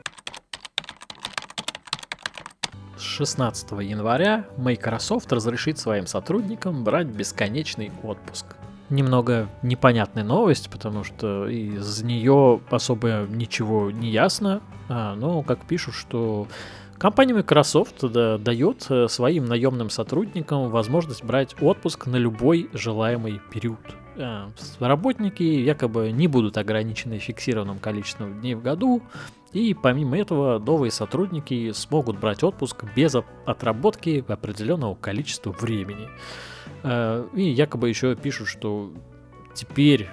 С 2.99 3.03
16 3.03 3.73
января 3.81 4.47
Microsoft 4.59 5.33
разрешит 5.33 5.79
своим 5.79 6.07
сотрудникам 6.07 6.85
брать 6.85 7.07
бесконечный 7.07 7.90
отпуск 8.03 8.57
немного 8.92 9.48
непонятная 9.62 10.22
новость, 10.22 10.70
потому 10.70 11.02
что 11.02 11.48
из 11.48 12.02
нее 12.02 12.61
особо 12.70 13.26
ничего 13.28 13.90
не 13.90 14.11
ясно. 14.11 14.61
А, 14.88 15.14
но 15.16 15.42
как 15.42 15.64
пишут, 15.66 15.94
что 15.94 16.46
Компания 17.02 17.35
Microsoft 17.35 17.96
да, 18.02 18.38
дает 18.38 18.87
э, 18.88 19.09
своим 19.09 19.46
наемным 19.46 19.90
сотрудникам 19.90 20.68
возможность 20.70 21.24
брать 21.24 21.57
отпуск 21.61 22.07
на 22.07 22.14
любой 22.14 22.70
желаемый 22.72 23.40
период. 23.50 23.81
Э, 24.16 24.48
работники 24.79 25.42
якобы 25.42 26.11
не 26.12 26.29
будут 26.29 26.59
ограничены 26.59 27.18
фиксированным 27.18 27.79
количеством 27.79 28.40
дней 28.40 28.55
в 28.55 28.62
году, 28.62 29.03
и 29.53 29.75
помимо 29.75 30.18
этого 30.18 30.59
новые 30.59 30.90
сотрудники 30.90 31.72
смогут 31.72 32.18
брать 32.18 32.42
отпуск 32.42 32.85
без 32.94 33.14
отработки 33.46 34.25
определенного 34.27 34.94
количества 34.94 35.53
времени. 35.53 36.09
Э, 36.83 37.27
и 37.35 37.42
якобы 37.42 37.88
еще 37.88 38.14
пишут, 38.16 38.48
что 38.48 38.92
теперь 39.55 40.09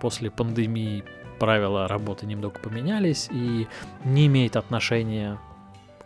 после 0.00 0.28
пандемии 0.30 1.04
правила 1.38 1.86
работы 1.88 2.26
немного 2.26 2.58
поменялись 2.58 3.28
и 3.30 3.66
не 4.04 4.26
имеет 4.26 4.56
отношения 4.56 5.38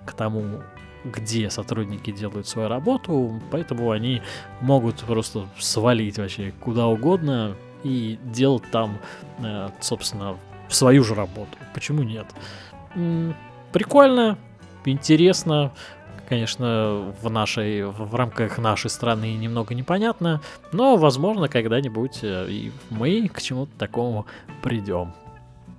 к 0.06 0.12
тому, 0.12 0.62
где 1.04 1.50
сотрудники 1.50 2.10
делают 2.10 2.48
свою 2.48 2.68
работу, 2.68 3.40
поэтому 3.50 3.90
они 3.90 4.22
могут 4.60 4.96
просто 4.96 5.46
свалить 5.58 6.18
вообще 6.18 6.52
куда 6.60 6.86
угодно 6.86 7.56
и 7.84 8.18
делать 8.24 8.64
там, 8.70 8.98
э, 9.38 9.68
собственно, 9.80 10.36
свою 10.68 11.04
же 11.04 11.14
работу. 11.14 11.56
Почему 11.74 12.02
нет? 12.02 12.26
Прикольно, 13.72 14.38
интересно, 14.84 15.72
конечно, 16.28 17.14
в 17.22 17.30
нашей, 17.30 17.84
в 17.84 18.14
рамках 18.14 18.58
нашей 18.58 18.90
страны 18.90 19.34
немного 19.34 19.74
непонятно, 19.74 20.40
но, 20.72 20.96
возможно, 20.96 21.48
когда-нибудь 21.48 22.20
э, 22.22 22.46
и 22.48 22.72
мы 22.90 23.28
к 23.28 23.40
чему-то 23.40 23.72
такому 23.78 24.26
придем. 24.62 25.12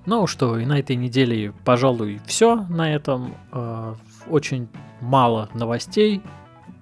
Ну 0.05 0.25
что, 0.25 0.57
и 0.57 0.65
на 0.65 0.79
этой 0.79 0.95
неделе, 0.95 1.53
пожалуй, 1.65 2.21
все 2.25 2.65
на 2.69 2.93
этом. 2.93 3.35
Э, 4.27 4.31
очень 4.31 4.67
мало 5.01 5.49
новостей, 5.53 6.21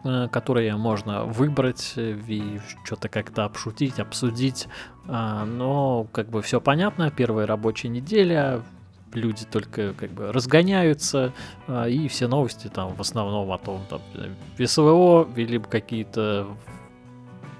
э, 0.03 0.27
которые 0.31 0.75
можно 0.75 1.25
выбрать 1.25 1.93
и 1.97 2.59
что-то 2.83 3.09
как-то 3.09 3.45
обшутить, 3.45 3.99
обсудить. 3.99 4.67
Э, 5.07 5.43
но 5.45 6.07
как 6.11 6.29
бы 6.29 6.41
все 6.41 6.59
понятно, 6.61 7.11
первая 7.11 7.47
рабочая 7.47 7.89
неделя, 7.89 8.61
люди 9.13 9.45
только 9.45 9.93
как 9.93 10.11
бы 10.11 10.33
разгоняются, 10.33 11.31
и 11.69 12.09
все 12.09 12.27
новости 12.27 12.67
там 12.67 12.93
в 12.95 12.99
основном 12.99 13.49
о 13.49 13.57
том, 13.57 13.79
там, 13.89 14.01
СВО, 14.59 15.25
либо 15.37 15.69
какие-то 15.69 16.47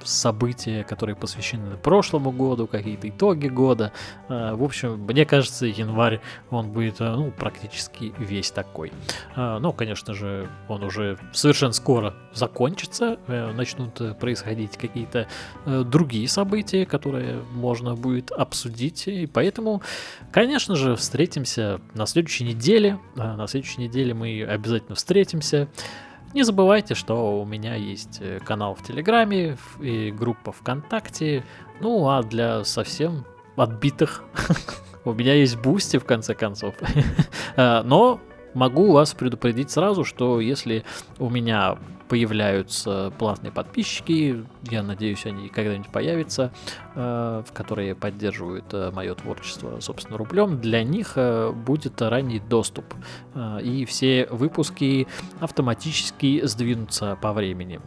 события, 0.05 0.83
которые 0.83 1.15
посвящены 1.15 1.77
прошлому 1.77 2.31
году, 2.31 2.67
какие-то 2.67 3.07
итоги 3.09 3.47
года. 3.47 3.91
А, 4.27 4.55
в 4.55 4.63
общем, 4.63 4.99
мне 4.99 5.25
кажется, 5.25 5.65
январь, 5.65 6.19
он 6.49 6.71
будет 6.71 6.99
э, 6.99 7.15
ну, 7.15 7.31
практически 7.31 8.13
весь 8.17 8.51
такой. 8.51 8.91
Ну, 9.35 9.71
конечно 9.73 10.13
же, 10.13 10.49
он 10.67 10.83
уже 10.83 11.19
совершенно 11.31 11.73
скоро 11.73 12.15
закончится, 12.33 13.19
э, 13.27 13.51
начнут 13.51 14.01
э, 14.01 14.13
происходить 14.13 14.77
какие-то 14.77 15.27
другие 15.65 16.27
события, 16.27 16.85
которые 16.85 17.39
можно 17.51 17.95
будет 17.95 18.31
обсудить, 18.31 19.07
и 19.07 19.27
поэтому, 19.27 19.81
конечно 20.31 20.75
же, 20.75 20.95
встретимся 20.95 21.81
на 21.93 22.05
следующей 22.05 22.45
неделе. 22.45 22.99
На 23.15 23.47
следующей 23.47 23.81
неделе 23.81 24.13
мы 24.13 24.43
обязательно 24.43 24.95
встретимся. 24.95 25.67
Не 26.35 26.43
забывайте, 26.43 26.95
что 26.95 27.41
у 27.41 27.45
меня 27.45 27.75
есть 27.75 28.17
э, 28.19 28.41
канал 28.41 28.75
в 28.75 28.83
Телеграме 28.83 29.57
и 29.79 30.11
группа 30.11 30.51
ВКонтакте. 30.51 31.45
Ну, 31.79 32.09
а 32.09 32.23
для 32.23 32.65
совсем 32.65 33.25
отбитых 33.55 34.21
у 35.05 35.13
меня 35.13 35.33
есть 35.33 35.55
Boosty, 35.57 35.95
в 35.95 36.03
конце 36.03 36.35
концов. 36.35 36.75
А, 37.57 37.83
но 37.83 38.19
могу 38.53 38.91
вас 38.91 39.13
предупредить 39.13 39.71
сразу, 39.71 40.03
что 40.03 40.41
если 40.41 40.83
у 41.19 41.29
меня 41.29 41.77
появляются 42.07 43.11
платные 43.17 43.51
подписчики, 43.51 44.45
я 44.69 44.83
надеюсь, 44.83 45.25
они 45.25 45.49
когда-нибудь 45.49 45.91
появятся, 45.91 46.51
э, 46.95 47.43
в 47.47 47.51
которые 47.53 47.95
поддерживают 47.95 48.65
э, 48.73 48.91
мое 48.91 49.15
творчество, 49.15 49.79
собственно, 49.79 50.17
рублем. 50.17 50.59
Для 50.59 50.83
них 50.83 51.13
э, 51.15 51.51
будет 51.51 52.01
ранний 52.01 52.39
доступ, 52.39 52.85
и 53.61 53.85
все 53.85 54.27
выпуски 54.29 55.07
автоматически 55.39 56.45
сдвинутся 56.45 57.17
по 57.21 57.33
времени. 57.33 57.81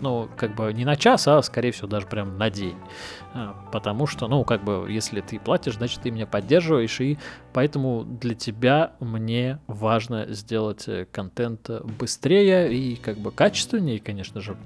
Ну, 0.00 0.28
как 0.36 0.54
бы 0.54 0.72
не 0.72 0.84
на 0.84 0.96
час, 0.96 1.28
а, 1.28 1.40
скорее 1.42 1.70
всего, 1.70 1.88
даже 1.88 2.06
прям 2.06 2.36
на 2.36 2.50
день. 2.50 2.76
Потому 3.70 4.06
что, 4.06 4.26
ну, 4.28 4.44
как 4.44 4.64
бы, 4.64 4.86
если 4.90 5.20
ты 5.20 5.38
платишь, 5.38 5.74
значит, 5.74 6.02
ты 6.02 6.10
меня 6.10 6.26
поддерживаешь, 6.26 7.00
и 7.00 7.18
поэтому 7.52 8.04
для 8.04 8.34
тебя 8.34 8.92
мне 9.00 9.60
важно 9.66 10.26
сделать 10.28 10.86
контент 11.12 11.70
быстрее 11.98 12.72
и, 12.72 12.96
как 12.96 13.18
бы, 13.18 13.30
качественнее, 13.42 13.98
конечно 13.98 14.40
же, 14.40 14.56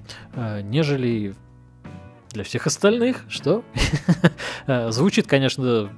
нежели 0.62 1.35
для 2.37 2.45
всех 2.45 2.67
остальных, 2.67 3.25
что 3.29 3.65
э, 4.67 4.91
звучит, 4.91 5.27
конечно, 5.27 5.91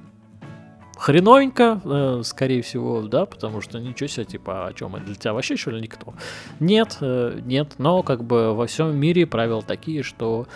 хреновенько, 0.97 1.81
э, 1.83 2.21
скорее 2.23 2.61
всего, 2.61 3.01
да, 3.01 3.25
потому 3.25 3.59
что 3.59 3.77
ничего 3.79 4.07
себе, 4.07 4.23
типа, 4.23 4.67
о 4.67 4.73
чем, 4.73 4.93
для 5.03 5.15
тебя 5.15 5.33
вообще 5.33 5.57
что 5.57 5.71
ли 5.71 5.81
никто? 5.81 6.13
Нет, 6.61 6.97
э, 7.01 7.41
нет, 7.43 7.73
но 7.77 8.03
как 8.03 8.23
бы 8.23 8.53
во 8.53 8.67
всем 8.67 8.95
мире 8.95 9.27
правила 9.27 9.61
такие, 9.61 10.01
что 10.01 10.47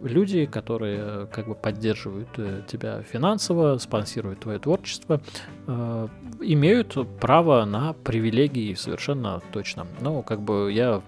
люди, 0.00 0.44
которые 0.44 1.28
как 1.28 1.46
бы 1.46 1.54
поддерживают 1.54 2.66
тебя 2.66 3.02
финансово, 3.02 3.78
спонсируют 3.78 4.40
твое 4.40 4.58
творчество, 4.58 5.20
имеют 6.40 6.96
право 7.20 7.64
на 7.64 7.92
привилегии 7.92 8.74
совершенно 8.74 9.40
точно. 9.52 9.86
Но 10.00 10.22
как 10.22 10.40
бы 10.40 10.72
я 10.72 11.00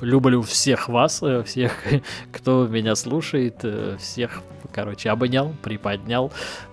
люблю 0.00 0.42
всех 0.42 0.88
вас, 0.88 1.22
э, 1.22 1.42
всех, 1.44 1.72
кто 2.32 2.66
меня 2.66 2.94
слушает, 2.94 3.60
э, 3.62 3.96
всех, 3.98 4.42
короче, 4.72 5.10
обнял, 5.10 5.54
приподнял, 5.62 6.32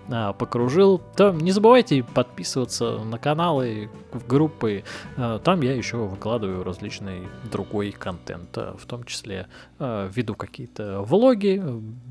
а, 0.09 0.33
покружил. 0.33 1.01
То 1.15 1.31
не 1.31 1.51
забывайте 1.51 2.03
подписываться 2.03 2.99
на 2.99 3.17
каналы, 3.17 3.89
в 4.11 4.27
группы. 4.27 4.83
А, 5.17 5.39
там 5.39 5.61
я 5.61 5.73
еще 5.73 5.97
выкладываю 5.97 6.63
различный 6.63 7.27
другой 7.51 7.91
контент, 7.91 8.55
в 8.55 8.85
том 8.85 9.03
числе 9.05 9.47
веду 9.79 10.35
какие-то 10.35 11.01
влоги, 11.01 11.61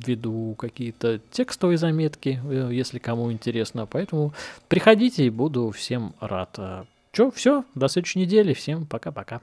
веду 0.07 0.55
какие-то 0.59 1.19
текстовые 1.31 1.79
заметки, 1.79 2.41
э, 2.45 2.71
если 2.73 2.99
кому 2.99 3.31
интересно. 3.33 3.87
Поэтому 3.87 4.33
приходите, 4.69 5.31
буду 5.31 5.71
всем 5.71 6.15
рад. 6.21 6.59
Че, 7.13 7.31
все, 7.31 7.65
до 7.75 7.89
следующей 7.89 8.21
недели. 8.21 8.55
Всем 8.55 8.87
пока-пока. 8.87 9.43